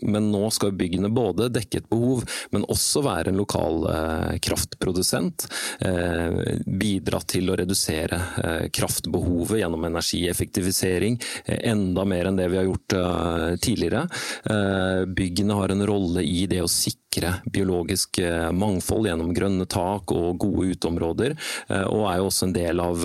men 0.08 0.30
nå 0.32 0.46
skal 0.56 0.76
byggene 0.80 1.12
både 1.12 1.50
dekke 1.52 1.82
et 1.82 1.90
behov, 1.92 2.24
men 2.56 2.68
også 2.72 3.04
være 3.04 3.34
en 3.34 3.42
lokal 3.42 3.84
uh, 3.90 4.38
kraftprodusent. 4.44 5.50
Uh, 5.84 6.64
bidra 6.64 7.20
til 7.28 7.52
å 7.52 7.58
redusere 7.60 8.22
uh, 8.38 8.66
kraftbehovet 8.72 9.60
gjennom 9.60 9.90
energieffektivisering, 9.90 11.20
enda 11.58 12.08
mer 12.08 12.30
enn 12.30 12.40
det 12.40 12.48
vi 12.54 12.62
har 12.62 12.68
gjort 12.68 12.96
tidligere. 13.64 14.06
byggene 15.18 15.56
har 15.58 15.72
en 15.74 15.86
rolle 15.88 16.24
i 16.24 16.46
det 16.50 16.62
å 16.64 16.72
sikre 16.72 17.07
biologisk 17.54 18.20
mangfold 18.54 19.08
gjennom 19.10 19.34
grønne 19.36 19.66
tak 19.70 20.12
og 20.16 20.40
gode 20.42 20.72
uteområder, 20.74 21.36
eh, 21.70 21.86
og 21.88 22.10
er 22.10 22.18
jo 22.20 22.26
også 22.30 22.46
en 22.48 22.56
del 22.56 22.80
av 22.84 22.96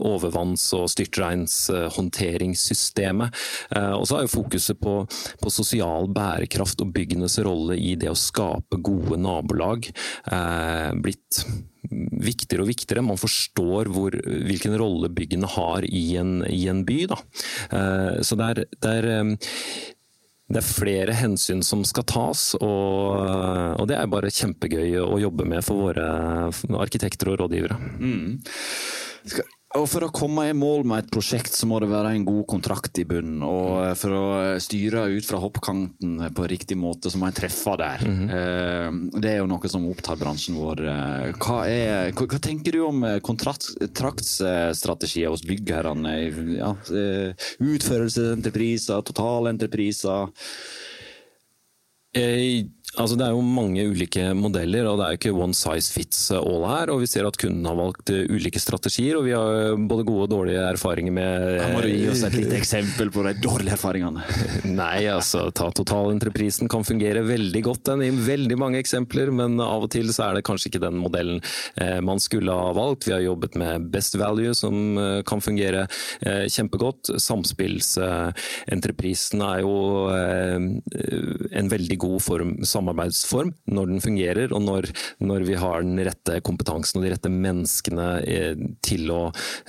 overvanns- 0.00 0.74
og 0.76 0.90
styrtregnshåndteringssystemet. 0.92 3.28
Eh, 3.76 3.94
og 3.96 4.06
så 4.08 4.14
er 4.16 4.22
jo 4.26 4.36
fokuset 4.36 4.76
på, 4.80 4.94
på, 5.40 5.48
sosial 5.50 6.08
bærekraft 6.14 6.80
og 6.84 6.92
byggenes 6.94 7.38
rolle 7.44 7.74
i 7.78 7.96
det 8.00 8.10
å 8.10 8.16
skape 8.18 8.76
gode 8.80 9.16
nabolag 9.20 9.90
eh, 9.90 10.92
blitt 11.00 11.44
viktigere 11.90 12.62
og 12.62 12.68
viktigere. 12.70 13.02
Man 13.02 13.18
forstår 13.18 13.84
hvor, 13.90 14.10
hvilken 14.14 14.78
rolle 14.78 15.08
byggene 15.12 15.46
har 15.50 15.84
i 15.88 16.16
en, 16.20 16.44
i 16.46 16.68
en 16.70 16.84
by. 16.86 17.06
Da. 17.10 17.16
Så 18.22 18.36
det 18.38 18.46
er, 18.52 18.64
det 18.84 18.90
er 19.00 19.04
det 20.50 20.58
er 20.58 20.66
flere 20.66 21.14
hensyn 21.14 21.62
som 21.62 21.84
skal 21.86 22.06
tas, 22.10 22.42
og, 22.58 23.20
og, 23.78 23.84
det 23.90 23.96
er 23.98 24.10
bare 24.10 24.32
kjempegøy 24.34 24.98
å 25.04 25.20
jobbe 25.22 25.46
med 25.46 25.62
for 25.62 25.90
våre 25.90 26.06
arkitekter 26.82 27.30
og 27.30 27.44
rådgivere. 27.44 27.78
Mm. 28.02 28.40
Skal, 29.30 29.46
og 29.78 29.84
For 29.86 30.02
å 30.02 30.08
komme 30.10 30.48
i 30.50 30.54
mål 30.56 30.80
med 30.90 31.04
et 31.04 31.10
prosjekt, 31.14 31.54
så 31.54 31.66
må 31.70 31.78
det 31.78 31.86
være 31.92 32.10
en 32.16 32.24
god 32.26 32.42
kontrakt 32.50 32.98
i 32.98 33.04
bunnen. 33.06 33.38
Og 33.46 33.94
for 34.00 34.10
å 34.16 34.58
styre 34.58 35.04
ut 35.14 35.26
fra 35.26 35.38
hoppkanten 35.38 36.34
på 36.34 36.46
riktig 36.50 36.76
måte, 36.78 37.10
så 37.10 37.18
må 37.20 37.26
en 37.28 37.34
treffe 37.36 37.76
der. 37.78 37.98
Mm 38.02 38.18
-hmm. 38.18 39.10
Det 39.20 39.30
er 39.30 39.36
jo 39.38 39.46
noe 39.46 39.68
som 39.68 39.86
opptar 39.86 40.16
bransjen 40.18 40.56
vår. 40.58 40.76
Hva, 41.38 41.66
er, 41.68 42.10
hva, 42.10 42.26
hva 42.26 42.38
tenker 42.38 42.72
du 42.72 42.80
om 42.82 43.20
kontraktsstrategier 43.22 45.28
hos 45.30 45.42
byggherrene? 45.46 46.32
Ja, 46.58 46.76
eh, 46.90 47.34
utførelsesentrepriser, 47.60 49.02
totalentrepriser? 49.02 50.28
Jeg 52.14 52.70
Altså, 52.98 53.14
det 53.14 53.22
er 53.22 53.36
jo 53.36 53.42
mange 53.46 53.84
ulike 53.86 54.32
modeller, 54.34 54.82
og 54.90 54.96
det 54.98 55.04
er 55.04 55.12
jo 55.14 55.18
ikke 55.20 55.40
one 55.44 55.54
size 55.54 55.92
fits 55.94 56.24
all 56.34 56.64
her. 56.66 56.90
og 56.90 56.98
Vi 57.04 57.06
ser 57.06 57.22
at 57.28 57.36
kunden 57.38 57.62
har 57.68 57.76
valgt 57.78 58.10
eh, 58.10 58.26
ulike 58.26 58.58
strategier, 58.58 59.14
og 59.14 59.22
vi 59.28 59.34
har 59.36 59.76
både 59.78 60.02
gode 60.08 60.24
og 60.26 60.32
dårlige 60.32 60.64
erfaringer 60.72 61.12
med 61.14 61.60
Kan 61.60 61.70
må 61.76 61.82
du 61.84 61.90
gi 61.92 62.08
oss 62.10 62.24
et 62.26 62.34
lite 62.34 62.56
eksempel 62.62 63.12
på 63.14 63.22
de 63.28 63.34
dårlige 63.38 63.76
erfaringene. 63.76 64.20
Nei, 64.80 65.06
altså 65.06 65.54
ta 65.54 65.70
totalentreprisen 65.70 66.66
kan 66.72 66.82
fungere 66.86 67.22
veldig 67.28 67.62
godt 67.68 67.84
den 67.92 68.02
i 68.08 68.10
veldig 68.10 68.56
mange 68.58 68.78
eksempler, 68.82 69.30
men 69.30 69.60
av 69.62 69.82
og 69.86 69.90
til 69.94 70.10
så 70.10 70.22
er 70.26 70.34
det 70.40 70.46
kanskje 70.50 70.68
ikke 70.72 70.86
den 70.88 70.98
modellen 70.98 71.38
eh, 71.78 72.02
man 72.02 72.18
skulle 72.18 72.50
ha 72.50 72.74
valgt. 72.74 73.06
Vi 73.06 73.14
har 73.14 73.22
jobbet 73.22 73.54
med 73.62 73.86
best 73.94 74.18
value, 74.18 74.50
som 74.58 74.98
eh, 74.98 75.22
kan 75.22 75.38
fungere 75.44 75.86
kjempegodt. 76.20 77.06
Samspillsentreprisen 77.22 79.42
er 79.46 79.60
jo 79.62 80.10
en 80.10 81.70
veldig 81.70 81.99
god 82.00 82.20
form 82.24 82.52
samarbeidsform 82.66 83.54
når 83.70 83.90
den 83.92 84.04
fungerer, 84.04 84.54
og 84.56 84.64
når, 84.66 84.90
når 85.24 85.46
vi 85.48 85.58
har 85.60 85.84
den 85.86 86.00
rette 86.06 86.40
kompetansen 86.46 87.00
og 87.00 87.06
de 87.06 87.14
rette 87.14 87.32
menneskene 87.32 88.10
eh, 88.24 88.54
til 88.84 89.12
å 89.14 89.22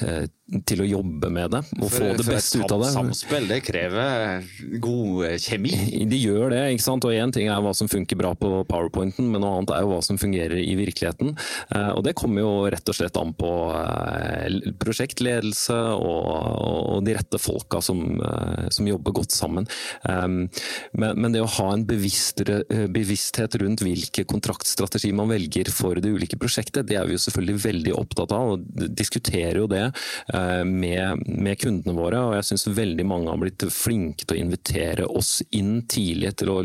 eh, 0.04 0.26
til 0.68 0.84
å 0.84 0.88
jobbe 0.88 1.30
med 1.32 1.54
det 1.54 1.62
og 1.78 1.86
for, 1.86 2.04
få 2.04 2.08
det 2.20 2.26
beste 2.28 2.60
ut 2.60 2.74
av 2.74 2.84
det. 2.84 2.90
Samspill 2.92 3.48
det 3.48 3.60
krever 3.64 4.48
god 4.84 5.26
eh, 5.30 5.38
kjemi? 5.40 5.72
De 6.12 6.20
gjør 6.20 6.52
det. 6.52 6.62
ikke 6.74 6.86
sant? 6.86 7.08
Og 7.08 7.16
Én 7.16 7.32
ting 7.34 7.48
er 7.48 7.62
hva 7.64 7.72
som 7.78 7.90
funker 7.92 8.20
bra 8.20 8.34
på 8.36 8.50
powerpointen, 8.68 9.30
men 9.32 9.44
noe 9.44 9.62
annet 9.62 9.74
er 9.76 9.86
jo 9.86 9.94
hva 9.94 10.02
som 10.04 10.20
fungerer 10.22 10.60
i 10.60 10.76
virkeligheten. 10.80 11.36
Eh, 11.76 11.92
og 11.96 12.04
Det 12.08 12.16
kommer 12.20 12.44
jo 12.44 12.52
rett 12.74 12.92
og 12.92 12.98
slett 12.98 13.20
an 13.22 13.32
på 13.38 13.52
eh, 13.78 14.72
prosjektledelse 14.82 15.80
og 16.02 17.00
de 17.06 17.16
rette 17.16 17.40
folka 17.42 17.80
som, 17.84 18.04
som 18.74 18.88
jobber 18.88 19.14
godt 19.16 19.34
sammen. 19.34 19.66
Men, 20.04 20.50
men 20.94 21.34
det 21.34 21.42
å 21.44 21.50
ha 21.58 21.68
en 21.74 21.86
bevissthet 21.88 23.58
rundt 23.62 23.84
hvilke 23.86 24.26
kontraktstrategi 24.30 25.12
man 25.16 25.32
velger 25.32 25.72
for 25.74 26.00
det 26.02 26.12
ulike 26.12 26.40
prosjektet, 26.42 26.88
det 26.90 26.98
er 27.00 27.08
vi 27.08 27.16
jo 27.16 27.24
selvfølgelig 27.24 27.64
veldig 27.66 27.96
opptatt 27.98 28.36
av, 28.36 28.54
og 28.56 28.92
diskuterer 28.98 29.62
jo 29.62 29.70
det 29.72 29.86
med, 30.68 31.24
med 31.28 31.60
kundene 31.62 31.96
våre. 31.98 32.20
og 32.22 32.36
jeg 32.38 32.50
synes 32.52 32.68
veldig 32.78 33.06
mange 33.08 33.32
har 33.32 33.40
blitt 33.42 33.66
flinke 33.74 34.26
til 34.26 34.38
å 34.38 34.42
invitere 34.42 35.08
oss 35.08 35.40
inn 35.56 35.82
tidlig 35.90 36.36
til 36.42 36.52
å, 36.54 36.58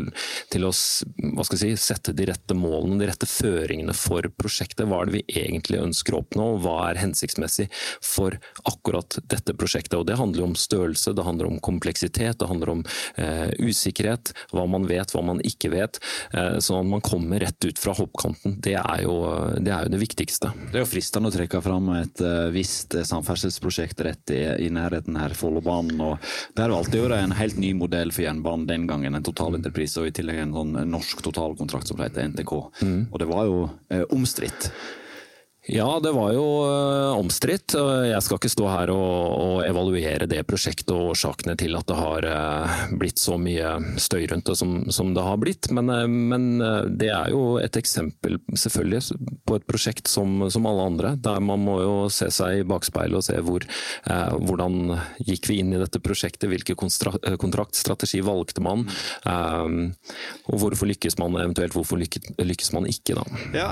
til 0.51 0.67
å 0.67 0.71
si, 0.73 1.71
sette 1.79 2.13
de 2.17 2.27
rette 2.29 2.57
målene, 2.57 2.99
de 3.01 3.09
rette 3.09 3.29
føringene 3.29 3.95
for 3.97 4.27
prosjektet. 4.39 4.85
Hva 4.87 5.01
er 5.01 5.09
det 5.09 5.17
vi 5.17 5.41
egentlig 5.43 5.81
ønsker 5.81 6.15
å 6.15 6.21
oppnå, 6.23 6.47
og 6.55 6.63
hva 6.65 6.77
er 6.89 7.01
hensiktsmessig 7.01 7.67
for 8.03 8.37
akkurat 8.69 9.19
dette 9.31 9.55
prosjektet. 9.57 9.97
Og 9.99 10.07
Det 10.09 10.19
handler 10.19 10.49
om 10.49 10.55
størrelse, 10.57 11.15
det 11.15 11.25
handler 11.27 11.51
om 11.51 11.59
kompleksitet, 11.63 12.39
det 12.39 12.49
handler 12.49 12.73
om 12.77 12.85
eh, 13.15 13.49
usikkerhet. 13.59 14.33
Hva 14.53 14.67
man 14.69 14.87
vet, 14.89 15.13
hva 15.15 15.23
man 15.25 15.41
ikke 15.45 15.71
vet. 15.73 16.01
Eh, 16.33 16.57
sånn 16.63 16.83
at 16.83 16.91
man 16.95 17.05
kommer 17.05 17.41
rett 17.43 17.67
ut 17.67 17.81
fra 17.81 17.95
hoppkanten. 17.97 18.59
Det 18.63 18.77
er, 18.79 19.03
jo, 19.05 19.17
det 19.61 19.73
er 19.73 19.87
jo 19.87 19.95
det 19.95 20.01
viktigste. 20.01 20.53
Det 20.71 20.79
er 20.81 20.85
jo 20.85 20.91
fristende 20.91 21.31
å 21.31 21.35
trekke 21.35 21.61
fram 21.63 21.89
et 21.97 22.21
uh, 22.23 22.47
visst 22.53 22.95
samferdselsprosjekt 23.07 23.66
rett 24.05 24.33
i, 24.33 24.41
i 24.65 24.69
nærheten 24.73 25.17
her, 25.19 25.35
Follobanen. 25.37 25.99
og 26.01 26.17
Det 26.55 26.65
har 26.65 26.71
de 26.73 26.75
en 27.21 27.35
helt 27.37 27.57
ny 27.61 27.73
modell 27.77 28.13
for 28.15 28.25
jernbanen 28.25 28.67
den 28.69 28.87
gangen. 28.89 29.15
En 29.15 29.25
totalentreprise 29.25 30.01
og 30.01 30.11
i 30.11 30.15
tillegg 30.15 30.43
en 30.43 30.55
sånn 30.55 30.77
norsk 30.91 31.23
totalkontrakt 31.25 31.89
som 31.91 31.99
heter 32.03 32.29
NTK. 32.33 32.55
Mm. 32.81 33.01
Og 33.11 33.19
det 33.21 33.29
var 33.29 33.49
jo 33.49 33.59
eh, 33.89 34.05
omstridt. 34.13 34.71
Ja, 35.67 35.99
det 35.99 36.13
var 36.15 36.31
jo 36.31 36.43
uh, 36.63 37.17
omstridt. 37.19 37.75
Jeg 38.07 38.23
skal 38.23 38.39
ikke 38.39 38.51
stå 38.51 38.67
her 38.71 38.91
og, 38.93 39.15
og, 39.35 39.55
evaluere 39.67 40.27
det 40.29 40.45
prosjektet 40.47 40.93
og 40.95 41.11
årsakene 41.11 41.57
til 41.59 41.75
at 41.75 41.89
det 41.89 41.97
har 41.97 42.27
uh, 42.31 42.75
blitt 42.95 43.19
så 43.19 43.35
mye 43.41 43.73
støy 43.99 44.29
rundt 44.31 44.47
det 44.47 44.55
som, 44.55 44.77
som 44.95 45.11
det 45.15 45.25
har 45.25 45.41
blitt. 45.41 45.67
Men, 45.75 45.91
uh, 45.91 46.05
men, 46.07 46.45
det 46.87 47.09
er 47.11 47.33
jo 47.33 47.57
et 47.59 47.75
eksempel 47.75 48.37
selvfølgelig 48.55 49.17
på 49.43 49.57
et 49.57 49.65
prosjekt 49.67 50.07
som, 50.07 50.45
som, 50.53 50.69
alle 50.71 50.87
andre. 50.87 51.11
Der 51.19 51.43
man 51.43 51.65
må 51.65 51.81
jo 51.83 51.97
se 52.13 52.29
seg 52.31 52.61
i 52.61 52.67
bakspeilet 52.67 53.19
og 53.19 53.25
se 53.27 53.35
hvor, 53.43 53.65
hvordan 54.07 54.95
gikk 55.27 55.49
vi 55.51 55.59
inn 55.61 55.75
i 55.75 55.81
dette 55.81 55.99
prosjektet. 56.03 56.47
Hvilken 56.49 56.79
kontraktstrategi 57.43 58.23
valgte 58.25 58.63
man? 58.63 58.87
og 59.27 60.59
hvorfor 60.61 60.87
lykkes 60.89 61.17
man 61.19 61.35
eventuelt, 61.41 61.75
hvorfor 61.75 61.99
lykkes 61.99 62.71
man 62.75 62.87
ikke? 62.89 63.17
da? 63.17 63.25
Ja, 63.55 63.69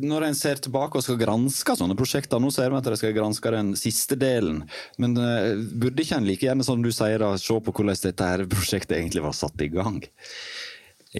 Når 0.00 0.28
en 0.28 0.38
ser 0.38 0.62
tilbake 0.62 0.98
og 0.98 1.06
skal 1.06 1.18
granske 1.24 1.76
sånne 1.78 1.96
prosjekter. 1.98 2.42
Nå 2.42 2.52
ser 2.54 2.70
vi 2.70 2.80
at 2.80 2.88
de 2.88 2.98
skal 3.00 3.16
granske 3.16 3.54
den 3.54 3.74
siste 3.78 4.18
delen. 4.20 4.62
Men 5.00 5.16
uh, 5.18 5.54
burde 5.56 6.04
ikke 6.04 6.20
en 6.20 6.28
like 6.28 6.46
gjerne, 6.46 6.66
som 6.66 6.84
du 6.84 6.92
sier, 6.94 7.18
da, 7.22 7.34
se 7.40 7.58
på 7.58 7.74
hvordan 7.74 8.04
dette 8.04 8.30
her 8.30 8.44
prosjektet 8.50 8.98
egentlig 8.98 9.24
var 9.24 9.36
satt 9.36 9.64
i 9.64 9.70
gang? 9.72 10.02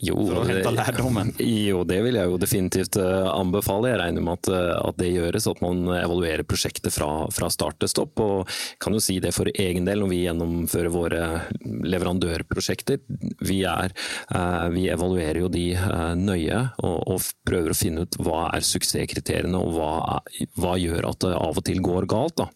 Jo, 0.02 0.16
for 0.26 0.40
å 0.40 0.44
hente 0.48 0.72
lærdommen? 0.74 1.30
Jo, 1.64 1.84
det 1.86 2.00
vil 2.02 2.16
jeg 2.18 2.30
jo 2.30 2.38
definitivt 2.40 2.96
eh, 2.98 3.28
anbefale. 3.30 3.92
Jeg 3.92 4.00
regner 4.00 4.24
med 4.26 4.40
at, 4.40 4.50
eh, 4.50 4.70
at 4.88 4.98
det 4.98 5.12
gjøres, 5.12 5.46
at 5.50 5.62
man 5.62 5.84
evaluerer 5.94 6.42
prosjektet 6.48 6.94
fra, 6.94 7.28
fra, 7.34 7.50
start 7.52 7.78
til 7.82 7.92
stopp. 7.92 8.22
Og 8.24 8.50
kan 8.82 8.96
jo 8.96 9.02
si 9.02 9.20
det 9.22 9.34
for 9.36 9.50
egen 9.50 9.86
del 9.86 10.02
når 10.02 10.10
vi 10.10 10.20
gjennomfører 10.24 10.94
våre 10.94 11.22
leverandørprosjekter. 11.94 13.04
Vi, 13.46 13.60
er, 13.70 13.94
eh, 14.34 14.66
vi 14.74 14.88
evaluerer 14.90 15.44
jo 15.44 15.52
de 15.52 15.66
nøye 16.18 16.60
og, 16.82 16.98
og, 17.14 17.30
prøver 17.46 17.70
å 17.70 17.78
finne 17.78 18.04
ut 18.04 18.18
hva 18.24 18.48
er 18.56 18.64
suksesskriteriene 18.66 19.58
og 19.58 19.76
hva, 19.76 20.18
hva 20.58 20.74
gjør 20.80 21.10
at 21.12 21.22
det 21.22 21.34
av 21.38 21.60
og 21.60 21.66
til 21.66 21.82
går 21.84 22.08
galt. 22.10 22.40
Da. 22.40 22.48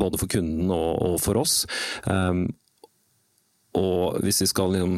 Både 0.00 0.18
for 0.18 0.30
kunden 0.30 0.72
og, 0.74 0.90
og 1.12 1.20
for 1.22 1.38
oss. 1.40 1.60
Og 3.76 4.16
hvis 4.24 4.40
vi 4.42 4.48
skal 4.48 4.72
liksom 4.72 4.94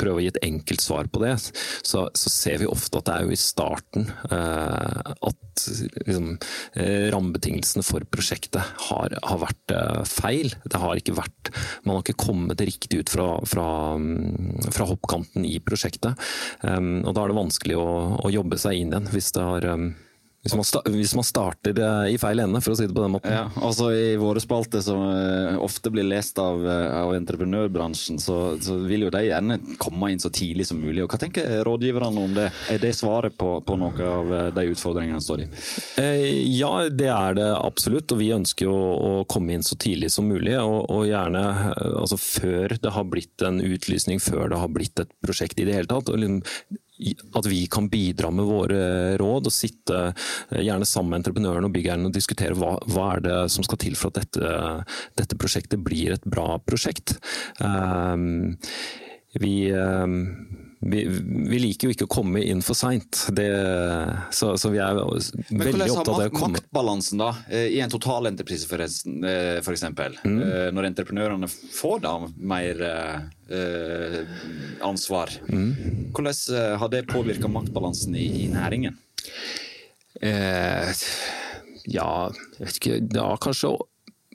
prøve 0.00 0.18
å 0.18 0.22
gi 0.24 0.30
et 0.32 0.40
enkelt 0.42 0.82
svar 0.82 1.06
på 1.12 1.22
det, 1.22 1.36
så, 1.38 2.08
så, 2.10 2.32
ser 2.32 2.58
vi 2.62 2.68
ofte 2.70 2.98
at 2.98 3.06
det 3.06 3.14
er 3.14 3.28
jo 3.28 3.34
i 3.34 3.38
starten 3.38 4.08
eh, 4.34 5.12
at 5.30 5.66
liksom, 6.06 6.32
eh, 6.74 7.06
rammebetingelsene 7.14 7.86
for 7.86 8.04
prosjektet 8.10 8.74
har, 8.88 9.14
har 9.22 9.42
vært 9.44 9.74
eh, 9.74 10.02
feil. 10.10 10.50
Det 10.66 10.82
har 10.82 10.98
ikke 10.98 11.16
vært 11.18 11.52
Man 11.86 11.96
har 11.96 12.02
ikke 12.02 12.26
kommet 12.26 12.60
riktig 12.60 13.04
ut 13.04 13.12
fra, 13.12 13.28
fra, 13.48 13.68
mm, 13.96 14.68
fra 14.74 14.88
hoppkanten 14.90 15.46
i 15.46 15.56
prosjektet. 15.64 16.18
Um, 16.60 17.06
og 17.06 17.14
da 17.14 17.22
er 17.22 17.32
det 17.32 17.38
vanskelig 17.38 17.78
å, 17.78 17.88
å, 18.18 18.32
jobbe 18.32 18.58
seg 18.60 18.82
inn 18.82 18.92
igjen 18.92 19.08
hvis 19.12 19.30
det 19.34 19.44
har 19.44 19.66
um, 19.72 19.88
hvis 20.42 20.54
man, 20.54 20.64
hvis 20.94 21.14
man, 21.18 21.26
starter 21.26 21.80
i 22.08 22.14
feil 22.20 22.38
ende, 22.38 22.60
for 22.62 22.72
å 22.72 22.78
si 22.78 22.86
det 22.86 22.94
på 22.94 23.02
den 23.02 23.10
måten. 23.16 23.32
Ja, 23.34 23.48
altså 23.58 23.90
I 23.90 24.14
våre 24.20 24.38
spalter, 24.40 24.80
som 24.84 25.02
eh, 25.10 25.58
ofte 25.58 25.90
blir 25.90 26.06
lest 26.06 26.38
av, 26.38 26.62
eh, 26.62 26.94
av 26.94 27.10
entreprenørbransjen, 27.16 28.20
så, 28.22 28.54
så, 28.62 28.76
vil 28.88 29.08
jo 29.08 29.10
de 29.12 29.24
gjerne 29.26 29.58
komme 29.82 30.12
inn 30.12 30.22
så 30.22 30.30
tidlig 30.30 30.68
som 30.70 30.78
mulig. 30.78 31.02
Og 31.02 31.10
Hva 31.10 31.18
tenker 31.20 31.58
rådgiverne 31.66 32.22
om 32.22 32.36
det? 32.38 32.46
Er 32.70 32.78
det 32.82 32.94
svaret 32.96 33.34
på, 33.38 33.56
på 33.66 33.78
noen 33.80 34.04
av 34.06 34.32
eh, 34.36 34.50
de 34.54 34.66
utfordringene 34.70 35.20
står 35.24 35.42
i? 35.42 35.48
Ja, 36.54 36.72
det 36.86 37.10
er 37.10 37.38
det 37.40 37.50
absolutt. 37.58 38.14
Og 38.14 38.22
vi 38.22 38.30
ønsker 38.36 38.70
jo 38.70 38.78
å 38.78 39.12
komme 39.28 39.56
inn 39.56 39.66
så 39.66 39.74
tidlig 39.74 40.12
som 40.14 40.30
mulig. 40.30 40.54
Og, 40.62 40.86
og 40.86 41.08
gjerne 41.10 41.44
altså 41.74 42.20
før 42.20 42.78
det 42.78 42.94
har 42.94 43.10
blitt 43.10 43.42
en 43.42 43.58
utlysning, 43.58 44.22
før 44.22 44.54
det 44.54 44.62
har 44.62 44.70
blitt 44.70 45.02
et 45.02 45.10
prosjekt 45.24 45.58
i 45.58 45.66
det 45.66 45.80
hele 45.80 45.90
tatt. 45.90 46.14
At 46.98 47.46
vi 47.46 47.64
kan 47.70 47.88
bidra 47.88 48.30
med 48.34 48.48
våre 48.48 48.80
råd 49.20 49.48
og 49.50 49.54
sitte 49.54 49.98
eh, 50.10 50.62
gjerne 50.64 50.88
sammen 50.88 51.14
med 51.14 51.22
entreprenøren 51.22 51.68
og 51.68 51.74
byggherren 51.74 52.08
og 52.08 52.14
diskutere 52.16 52.56
hva, 52.58 52.74
hva, 52.90 53.08
er 53.16 53.24
det 53.26 53.38
som 53.54 53.66
skal 53.66 53.80
til 53.82 53.98
for 53.98 54.12
at 54.12 54.22
dette, 54.22 54.62
dette 55.20 55.38
prosjektet 55.38 55.82
blir 55.84 56.16
et 56.16 56.26
bra 56.28 56.58
prosjekt. 56.66 57.16
Um, 57.62 58.56
vi 59.38 59.70
um, 59.72 60.67
vi, 60.80 61.04
vi, 61.50 61.58
liker 61.58 61.88
jo 61.88 61.94
ikke 61.94 62.06
å 62.06 62.10
komme 62.12 62.42
inn 62.46 62.60
for 62.62 62.78
seint, 62.78 63.18
så, 63.18 64.52
så, 64.54 64.70
vi 64.70 64.78
er 64.78 64.94
veldig 64.94 65.88
opptatt 65.90 66.10
av 66.12 66.20
å 66.28 66.28
komme 66.34 66.58
Maktbalansen 66.58 67.22
da, 67.22 67.32
eh, 67.50 67.66
i 67.74 67.80
en 67.82 67.90
totalentreprise 67.90 68.68
f.eks., 68.68 69.02
eh, 69.08 70.20
mm. 70.22 70.38
Eh, 70.38 70.68
når 70.74 70.90
entreprenørene 70.92 71.50
får 71.50 72.04
da 72.06 72.14
mer 72.38 72.84
eh, 72.86 74.22
ansvar. 74.86 75.34
Mm. 75.50 76.12
Hvordan 76.14 76.78
har 76.78 76.94
det 76.94 77.06
påvirka 77.10 77.50
maktbalansen 77.50 78.14
i, 78.14 78.28
i 78.44 78.48
næringen? 78.52 78.94
Eh, 80.22 81.06
ja, 81.88 82.10
jeg 82.58 82.66
vet 82.66 82.80
ikke. 82.80 82.98
Det 83.02 83.22
har 83.22 83.42
kanskje 83.42 83.74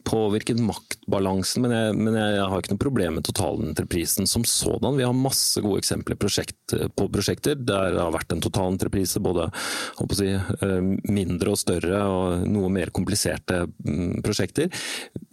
påvirket 0.03 0.59
maktbalansen, 0.59 1.63
men 1.63 1.73
jeg, 1.73 1.95
men 1.97 2.17
jeg, 2.17 2.41
har 2.49 2.61
ikke 2.61 2.73
noe 2.73 2.81
problem 2.81 3.17
med 3.17 3.25
totalentreprisen 3.27 4.27
som 4.29 4.45
sådan. 4.47 4.97
Vi 4.97 5.05
har 5.05 5.15
masse 5.15 5.61
gode 5.63 5.81
eksempler 5.81 6.17
prosjekt, 6.19 6.75
på 6.97 7.07
prosjekter 7.11 7.55
der 7.59 7.93
det 7.93 8.01
har 8.01 8.13
vært 8.13 8.33
en 8.35 8.43
totalentreprise, 8.43 9.21
både 9.23 9.49
si, 10.17 10.29
eh, 10.33 10.79
mindre 11.11 11.53
og 11.53 11.59
større 11.61 12.01
og 12.09 12.47
noe 12.49 12.71
mer 12.73 12.91
kompliserte 12.95 13.63
mm, 13.67 14.21
prosjekter. 14.25 14.69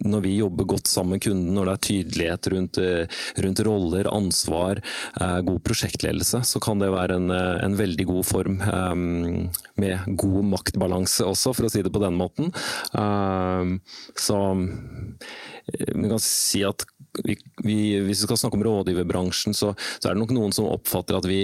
Når 0.05 0.25
vi 0.25 0.37
jobber 0.39 0.69
godt 0.75 0.91
sammen 0.91 1.17
med 1.17 1.25
kunden, 1.25 1.51
når 1.55 1.67
det 1.67 1.73
er 1.73 1.85
tydelighet 1.89 2.51
rundt, 2.55 2.81
eh, 2.81 3.19
rundt 3.45 3.63
roller, 3.67 4.11
ansvar, 4.11 4.81
eh, 5.19 5.39
god 5.47 5.61
prosjektledelse, 5.67 6.43
så 6.47 6.63
kan 6.63 6.81
det 6.81 6.91
være 6.93 7.19
en, 7.19 7.31
en 7.31 7.77
veldig 7.77 8.07
god 8.09 8.25
form 8.27 8.59
med 8.61 10.17
god 10.19 10.45
maktbalanse 10.45 11.25
også, 11.25 11.53
for 11.55 11.67
å 11.67 11.71
si 11.71 11.81
det 11.83 11.91
på 11.93 12.01
den 12.03 12.17
måten. 12.17 12.51
Så 14.19 14.37
Eh, 14.69 15.93
vi 15.95 16.09
kan 16.11 16.21
si 16.23 16.63
at 16.67 16.85
vi, 17.25 17.35
vi, 17.63 17.77
hvis 17.99 18.23
vi 18.23 18.27
skal 18.27 18.39
snakke 18.39 18.59
om 18.59 18.65
rådgiverbransjen, 18.65 19.55
så, 19.57 19.73
så 19.99 20.09
er 20.09 20.15
det 20.15 20.23
nok 20.23 20.35
noen 20.35 20.55
som 20.55 20.69
oppfatter 20.71 21.19
at 21.19 21.27
vi 21.29 21.43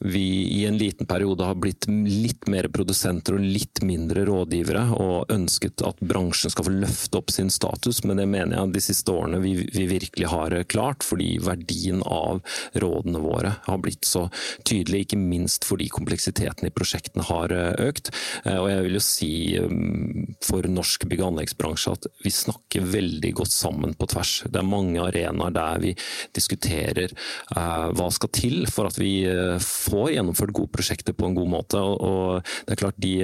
vi 0.00 0.48
i 0.60 0.64
en 0.66 0.78
liten 0.78 1.06
periode 1.06 1.44
har 1.44 1.54
blitt 1.54 1.86
litt 1.88 2.46
mer 2.50 2.68
produsenter 2.72 3.36
og 3.36 3.44
litt 3.44 3.80
mindre 3.86 4.26
rådgivere, 4.28 4.84
og 4.96 5.32
ønsket 5.32 5.82
at 5.86 6.00
bransjen 6.04 6.52
skal 6.52 6.68
få 6.68 6.74
løfte 6.74 7.20
opp 7.20 7.32
sin 7.32 7.50
status, 7.52 8.02
men 8.04 8.20
det 8.20 8.28
mener 8.30 8.58
jeg 8.58 8.74
de 8.74 8.82
siste 8.84 9.12
årene 9.12 9.40
vi, 9.42 9.54
vi 9.72 9.86
virkelig 9.90 10.30
har 10.32 10.56
klart, 10.68 11.06
fordi 11.06 11.36
verdien 11.44 12.02
av 12.04 12.42
rådene 12.76 13.22
våre 13.24 13.54
har 13.66 13.80
blitt 13.82 14.06
så 14.08 14.26
tydelig, 14.68 15.06
ikke 15.06 15.20
minst 15.20 15.66
fordi 15.68 15.88
kompleksiteten 15.92 16.68
i 16.68 16.74
prosjektene 16.74 17.26
har 17.30 17.54
økt. 17.56 18.12
Eh, 18.44 18.58
og 18.58 18.68
jeg 18.70 18.84
vil 18.86 18.98
jo 18.98 19.04
si 19.04 19.32
um, 19.60 20.26
for 20.44 20.66
norsk 20.68 21.06
bygg- 21.08 21.24
og 21.24 21.32
anleggsbransje 21.32 21.96
at 21.96 22.08
vi 22.24 22.32
snakker 22.34 22.86
veldig 22.92 23.32
godt 23.40 23.54
sammen 23.54 23.94
på 23.96 24.08
tvers. 24.12 24.38
Det 24.50 24.60
er 24.60 24.68
mange 24.68 25.00
arenaer 25.02 25.54
der 25.56 25.80
vi 25.82 25.92
diskuterer 26.36 27.12
hva 27.54 28.06
skal 28.12 28.30
til 28.34 28.66
for 28.70 28.88
at 28.88 28.98
vi 29.00 29.26
får 29.86 30.12
gjennomført 30.16 30.54
gode 30.56 30.72
prosjekter 30.74 31.16
på 31.16 31.28
en 31.28 31.36
god 31.38 31.52
måte. 31.52 31.80
Og 31.80 32.42
det 32.66 32.76
er 32.76 32.82
klart 32.82 33.00
de, 33.02 33.14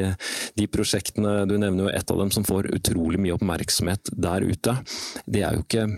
de 0.59 0.68
prosjektene, 0.70 1.42
du 1.51 1.57
nevner 1.59 1.87
jo 1.87 1.92
et 1.92 2.14
av 2.14 2.22
dem 2.22 2.33
som 2.35 2.46
får 2.46 2.70
utrolig 2.72 3.20
mye 3.22 3.37
oppmerksomhet 3.37 4.12
der 4.12 4.46
ute. 4.46 4.79
Det 5.27 5.44
er 5.46 5.59
jo 5.59 5.66
ikke 5.66 5.88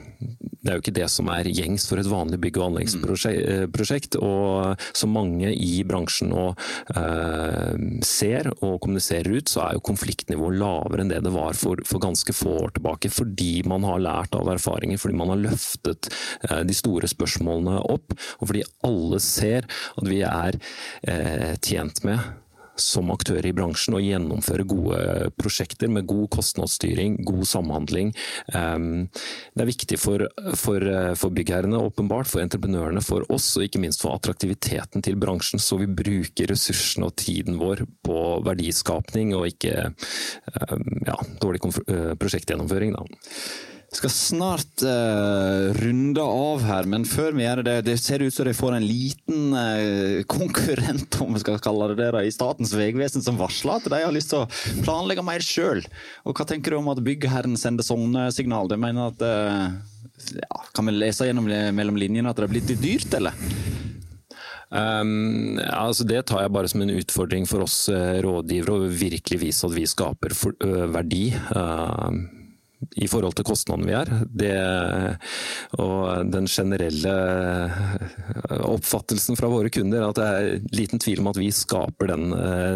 det, 0.65 0.71
er 0.71 0.79
jo 0.79 0.83
ikke 0.83 0.97
det 0.97 1.09
som 1.13 1.29
er 1.33 1.49
gjengs 1.51 1.85
for 1.91 2.01
et 2.01 2.09
vanlig 2.09 2.39
bygg- 2.41 2.59
og 2.61 2.67
anleggsprosjekt. 2.71 4.17
Og 4.25 4.81
som 4.97 5.13
mange 5.13 5.51
i 5.53 5.83
bransjen 5.87 6.33
nå 6.33 6.47
eh, 6.97 7.75
ser 8.07 8.49
og 8.55 8.79
kommuniserer 8.85 9.37
ut, 9.37 9.51
så 9.51 9.67
er 9.67 9.77
jo 9.77 9.85
konfliktnivået 9.85 10.59
lavere 10.63 11.05
enn 11.05 11.13
det 11.13 11.21
det 11.25 11.35
var 11.35 11.57
for, 11.59 11.81
for, 11.85 12.01
ganske 12.05 12.33
få 12.37 12.57
år 12.63 12.75
tilbake. 12.79 13.13
Fordi 13.13 13.53
man 13.69 13.85
har 13.85 14.03
lært 14.05 14.37
av 14.39 14.49
erfaringer, 14.55 15.01
fordi 15.01 15.21
man 15.21 15.35
har 15.35 15.43
løftet 15.43 16.09
eh, 16.49 16.63
de 16.65 16.77
store 16.77 17.11
spørsmålene 17.13 17.83
opp. 17.93 18.17
Og 18.41 18.49
fordi 18.49 18.65
alle 18.89 19.21
ser 19.23 19.69
at 19.69 20.09
vi 20.09 20.23
er 20.25 20.54
er 20.57 21.51
eh, 21.51 21.61
tjent 21.63 22.03
med 22.07 22.19
som 22.81 23.11
aktører 23.15 23.47
i 23.49 23.55
bransjen 23.55 23.97
og 23.97 24.03
gjennomføre 24.03 24.67
gode 24.67 24.99
prosjekter 25.39 25.91
med 25.93 26.09
god 26.11 26.27
kostnadsstyring, 26.35 27.21
god 27.27 27.45
samhandling. 27.47 28.11
Det 28.51 29.63
er 29.63 29.69
viktig 29.69 29.99
for, 30.01 30.27
for, 30.59 30.87
for 31.21 31.35
byggherrene, 31.37 31.79
åpenbart, 31.79 32.27
for 32.31 32.43
entreprenørene, 32.43 33.03
for 33.05 33.27
oss 33.35 33.53
og 33.59 33.69
ikke 33.69 33.83
minst 33.85 34.03
for 34.03 34.17
attraktiviteten 34.17 35.05
til 35.07 35.19
bransjen. 35.21 35.63
Så 35.63 35.79
vi 35.83 35.87
bruker 35.87 36.51
ressursene 36.51 37.11
og 37.11 37.15
tiden 37.21 37.61
vår 37.63 37.85
på 38.07 38.19
verdiskapning 38.47 39.37
og 39.39 39.47
ikke 39.53 39.77
ja, 39.87 41.21
dårlig 41.45 41.63
prosjektgjennomføring. 42.19 42.99
Da 42.99 43.07
skal 43.99 44.11
snart 44.11 44.83
uh, 44.83 45.71
runde 45.79 46.23
av 46.23 46.63
her, 46.67 46.87
men 46.91 47.05
før 47.09 47.35
vi 47.37 47.45
gjør 47.45 47.63
det, 47.67 47.77
det 47.87 47.97
ser 48.03 48.25
ut 48.25 48.35
som 48.35 48.49
de 48.49 48.55
får 48.57 48.77
en 48.77 48.87
liten 48.87 49.55
uh, 49.55 50.25
konkurrent 50.31 51.19
om 51.23 51.37
vi 51.37 51.43
skal 51.45 51.61
kalle 51.63 51.93
det 51.93 52.11
det, 52.17 52.25
i 52.27 52.33
Statens 52.35 52.75
vegvesen 52.77 53.25
som 53.25 53.39
varsler 53.39 53.79
at 53.79 53.89
de 53.93 54.03
har 54.03 54.15
lyst 54.15 54.33
til 54.35 54.43
å 54.43 54.83
planlegge 54.85 55.25
mer 55.27 55.45
sjøl. 55.45 55.85
Hva 56.27 56.49
tenker 56.49 56.75
du 56.75 56.81
om 56.81 56.91
at 56.91 57.03
byggherren 57.07 57.59
sender 57.61 57.87
sånne 57.87 58.29
signal? 58.35 58.71
De 58.73 58.81
mener 58.81 59.13
at 59.13 59.25
uh, 59.25 59.71
ja, 60.41 60.63
Kan 60.75 60.91
vi 60.91 60.99
lese 60.99 61.29
gjennom 61.29 61.47
mellom 61.47 61.99
linjene 62.01 62.31
at 62.31 62.39
det 62.39 62.49
har 62.49 62.55
blitt 62.55 62.71
litt 62.75 62.83
dyrt, 62.83 63.15
eller? 63.19 63.37
Um, 64.75 65.61
altså 65.71 66.03
det 66.09 66.25
tar 66.27 66.43
jeg 66.43 66.55
bare 66.55 66.71
som 66.71 66.83
en 66.83 66.97
utfordring 66.97 67.45
for 67.47 67.63
oss 67.63 67.85
rådgivere 67.91 68.75
å 68.75 68.89
virkelig 68.91 69.39
vise 69.45 69.69
at 69.69 69.77
vi 69.77 69.85
skaper 69.87 70.35
for, 70.35 70.57
verdi. 70.91 71.29
Uh, 71.55 72.43
i 72.97 73.09
forhold 73.11 73.37
til 73.39 73.47
kostnadene 73.49 73.89
vi 73.89 73.97
er. 73.99 74.11
Det, 74.45 74.55
og 75.83 76.31
den 76.33 76.49
generelle 76.51 77.15
oppfattelsen 78.65 79.39
fra 79.39 79.51
våre 79.53 79.71
kunder 79.73 80.03
er 80.03 80.09
at 80.09 80.21
det 80.21 80.27
er 80.29 80.77
liten 80.77 81.03
tvil 81.03 81.23
om 81.23 81.31
at 81.33 81.41
vi 81.41 81.51
skaper 81.55 82.13
den, 82.13 82.29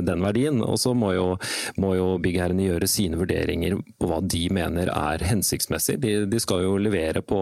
den 0.07 0.25
verdien. 0.25 0.63
Og 0.65 0.79
så 0.81 0.95
må 0.97 1.13
jo, 1.17 1.29
jo 1.77 2.09
byggherrene 2.23 2.67
gjøre 2.69 2.91
sine 2.91 3.19
vurderinger 3.21 3.79
på 3.99 4.11
hva 4.11 4.21
de 4.25 4.45
mener 4.55 4.93
er 4.93 5.27
hensiktsmessig. 5.29 5.99
De, 6.03 6.15
de, 6.31 6.43
skal 6.43 6.65
jo 6.65 6.77
levere 6.81 7.21
på 7.27 7.41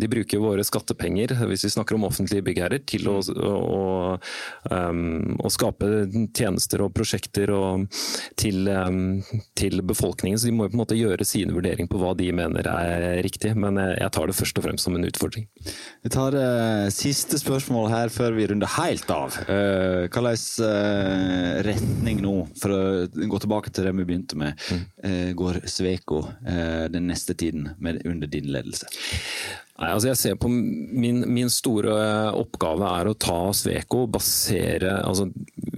De 0.00 0.08
bruker 0.10 0.42
våre 0.42 0.64
skattepenger, 0.66 1.36
hvis 1.48 1.64
vi 1.66 1.72
snakker 1.74 1.96
om 1.96 2.06
offentlige 2.08 2.44
byggherrer, 2.46 2.82
til 2.88 3.08
å, 3.10 3.18
å, 3.20 3.82
um, 4.70 5.36
å 5.38 5.52
skape 5.52 5.90
tjenester 6.36 6.84
og 6.84 6.94
prosjekter 6.96 7.52
og 7.54 7.86
til, 8.40 8.68
um, 8.68 9.20
til 9.58 9.82
befolkningen. 9.86 10.40
Så 10.40 10.50
de 10.50 10.56
må 10.56 10.66
jo 10.66 10.74
på 10.74 10.78
en 10.78 10.84
måte 10.84 10.98
gjøre 10.98 11.26
sine 11.28 11.54
vurderinger 11.54 11.69
vurdering 11.70 11.88
på 11.90 12.00
hva 12.00 12.14
de 12.18 12.30
mener 12.34 12.66
er 12.66 13.22
riktig, 13.22 13.54
men 13.58 13.78
jeg 13.78 14.10
tar 14.14 14.26
det 14.26 14.36
først 14.36 14.58
og 14.58 14.64
fremst 14.66 14.86
som 14.86 14.96
en 14.96 15.06
utfordring. 15.06 15.46
Vi 16.02 16.10
tar 16.12 16.34
uh, 16.34 16.90
siste 16.90 17.38
spørsmål 17.38 17.90
her 17.92 18.12
før 18.12 18.34
vi 18.36 18.48
runder 18.50 18.70
helt 18.78 19.10
av. 19.10 19.36
Uh, 19.46 20.08
slags 20.10 20.58
uh, 20.60 21.60
retning 21.66 22.20
nå, 22.24 22.34
for 22.60 22.74
å 22.74 22.82
gå 23.10 23.40
tilbake 23.42 23.72
til 23.72 23.86
det 23.86 23.94
vi 24.00 24.06
begynte 24.08 24.38
med, 24.40 24.58
uh, 25.04 25.30
går 25.36 25.62
Sveko 25.70 26.24
den 26.90 27.06
neste 27.08 27.34
tiden 27.38 27.70
med, 27.78 28.02
under 28.08 28.30
din 28.30 28.50
ledelse? 28.52 28.88
Nei, 29.80 29.90
altså 29.94 30.10
jeg 30.10 30.20
ser 30.20 30.36
på 30.40 30.50
min, 30.52 31.22
min, 31.24 31.48
store 31.50 31.94
oppgave 32.36 32.88
er 33.00 33.08
å 33.08 33.16
ta 33.16 33.38
Sveko 33.56 34.04
basere 34.12 34.98
altså 35.00 35.30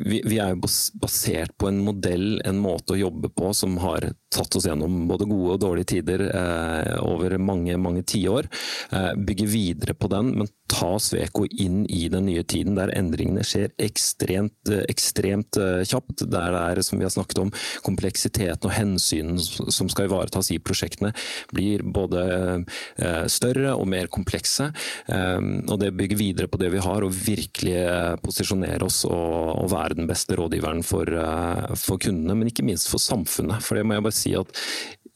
vi, 0.02 0.18
vi, 0.26 0.38
er 0.42 0.54
jo 0.54 0.62
basert 1.00 1.54
på 1.60 1.68
en 1.70 1.78
modell, 1.86 2.40
en 2.46 2.58
måte 2.58 2.96
å 2.96 2.98
jobbe 2.98 3.30
på 3.30 3.52
som 3.54 3.76
har 3.82 4.08
tatt 4.32 4.56
oss 4.58 4.66
gjennom 4.66 5.04
både 5.10 5.28
gode 5.30 5.56
og 5.56 5.62
dårlige 5.62 5.90
tider 5.94 6.24
eh, 6.30 6.96
over 7.04 7.36
mange 7.38 7.76
mange 7.78 8.02
tiår. 8.08 8.48
Eh, 8.90 9.12
bygge 9.28 9.46
videre 9.50 9.94
på 9.94 10.10
den, 10.10 10.32
men 10.40 10.50
ta 10.72 10.94
Sveko 11.02 11.44
inn 11.46 11.84
i 11.86 12.06
den 12.12 12.26
nye 12.26 12.42
tiden, 12.48 12.76
der 12.78 12.92
endringene 12.96 13.44
skjer 13.46 13.72
ekstremt, 13.82 14.72
ekstremt 14.88 15.58
eh, 15.60 15.82
kjapt. 15.88 16.24
Der 16.24 16.52
det 16.52 16.62
er, 16.62 16.82
som 16.84 17.00
vi 17.00 17.06
har 17.06 17.12
snakket 17.14 17.42
om, 17.44 17.52
kompleksiteten 17.86 18.68
og 18.68 18.74
hensynen 18.74 19.40
som 19.42 19.90
skal 19.92 20.08
ivaretas 20.08 20.50
i 20.54 20.60
prosjektene, 20.62 21.12
blir 21.52 21.84
både 21.84 22.24
eh, 22.98 23.24
større 23.32 23.76
og 23.76 23.88
mer 23.92 24.10
komplekse. 24.12 24.70
Eh, 25.12 25.40
og 25.66 25.76
det 25.82 25.92
bygger 25.98 26.20
videre 26.20 26.50
på 26.50 26.60
det 26.62 26.72
vi 26.74 26.82
har, 26.82 27.04
og 27.04 27.14
virkelig 27.16 27.76
posisjonere 28.24 28.88
oss 28.88 29.02
og, 29.08 29.62
og 29.62 29.70
være 29.72 29.98
den 30.00 30.10
beste 30.10 30.36
rådgiveren 30.38 30.82
for, 30.86 31.08
for 31.78 32.00
kundene, 32.02 32.36
men 32.38 32.50
ikke 32.50 32.66
minst 32.66 32.90
for 32.90 33.02
samfunnet. 33.02 33.62
For 33.64 33.78
det 33.78 33.86
må 33.86 33.96
jeg 33.96 34.06
bare 34.08 34.18
si 34.18 34.34
at 34.38 34.62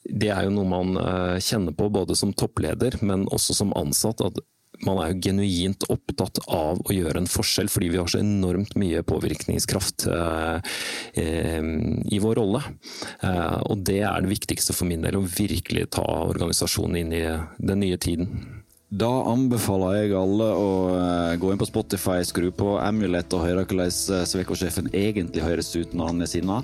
det 0.06 0.30
er 0.30 0.46
jo 0.46 0.54
noe 0.54 0.68
man 0.70 1.40
kjenner 1.42 1.74
på 1.74 1.88
både 1.90 2.14
som 2.18 2.34
toppleder, 2.36 3.00
men 3.02 3.26
også 3.34 3.56
som 3.58 3.74
ansatt. 3.78 4.22
at 4.22 4.38
man 4.84 4.98
er 5.00 5.12
jo 5.12 5.20
genuint 5.28 5.86
opptatt 5.92 6.40
av 6.52 6.80
å 6.84 6.94
gjøre 6.94 7.22
en 7.22 7.30
forskjell, 7.30 7.70
fordi 7.72 7.90
vi 7.92 8.00
har 8.00 8.10
så 8.10 8.20
enormt 8.20 8.76
mye 8.78 9.02
påvirkningskraft 9.06 10.08
eh, 10.12 10.74
eh, 11.22 11.70
i 12.12 12.20
vår 12.22 12.40
rolle. 12.40 12.62
Eh, 13.24 13.56
og 13.70 13.86
det 13.88 14.02
er 14.04 14.24
det 14.24 14.32
viktigste 14.34 14.76
for 14.76 14.88
min 14.90 15.04
del, 15.06 15.20
å 15.20 15.24
virkelig 15.24 15.88
ta 15.96 16.04
organisasjonen 16.26 17.00
inn 17.00 17.16
i 17.16 17.24
den 17.56 17.82
nye 17.84 18.00
tiden. 18.00 18.62
Da 18.86 19.08
anbefaler 19.26 19.96
jeg 19.96 20.12
alle 20.14 20.46
å 20.54 20.66
uh, 20.94 21.32
gå 21.42 21.48
inn 21.50 21.58
på 21.58 21.66
Spotify, 21.66 22.20
skru 22.22 22.52
på 22.54 22.76
Amulet 22.78 23.34
og 23.34 23.42
høre 23.42 23.64
hvordan 23.66 23.90
uh, 23.90 24.20
Sveko-sjefen 24.30 24.86
egentlig 24.94 25.42
høres 25.42 25.72
ut 25.74 25.90
når 25.90 26.12
han 26.12 26.22
er 26.22 26.30
sinna. 26.30 26.60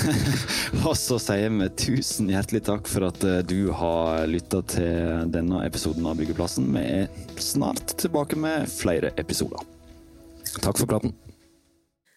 og 0.88 0.94
så 0.96 1.18
sier 1.20 1.52
vi 1.52 1.68
tusen 1.76 2.32
hjertelig 2.32 2.62
takk 2.64 2.88
for 2.88 3.10
at 3.10 3.20
uh, 3.28 3.42
du 3.44 3.68
har 3.76 4.24
lytta 4.30 4.62
til 4.72 5.28
denne 5.34 5.60
episoden 5.68 6.08
av 6.08 6.16
Byggeplassen. 6.16 6.70
Vi 6.78 6.86
er 7.02 7.36
snart 7.36 7.92
tilbake 8.00 8.40
med 8.40 8.64
flere 8.72 9.12
episoder. 9.20 9.60
Takk 10.64 10.80
for 10.80 10.88
praten. 10.88 11.12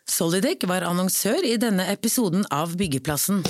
Solidec 0.07 0.63
var 0.71 0.87
annonsør 0.87 1.43
i 1.43 1.57
denne 1.59 1.83
episoden 1.91 2.47
av 2.47 2.79
Byggeplassen. 2.79 3.43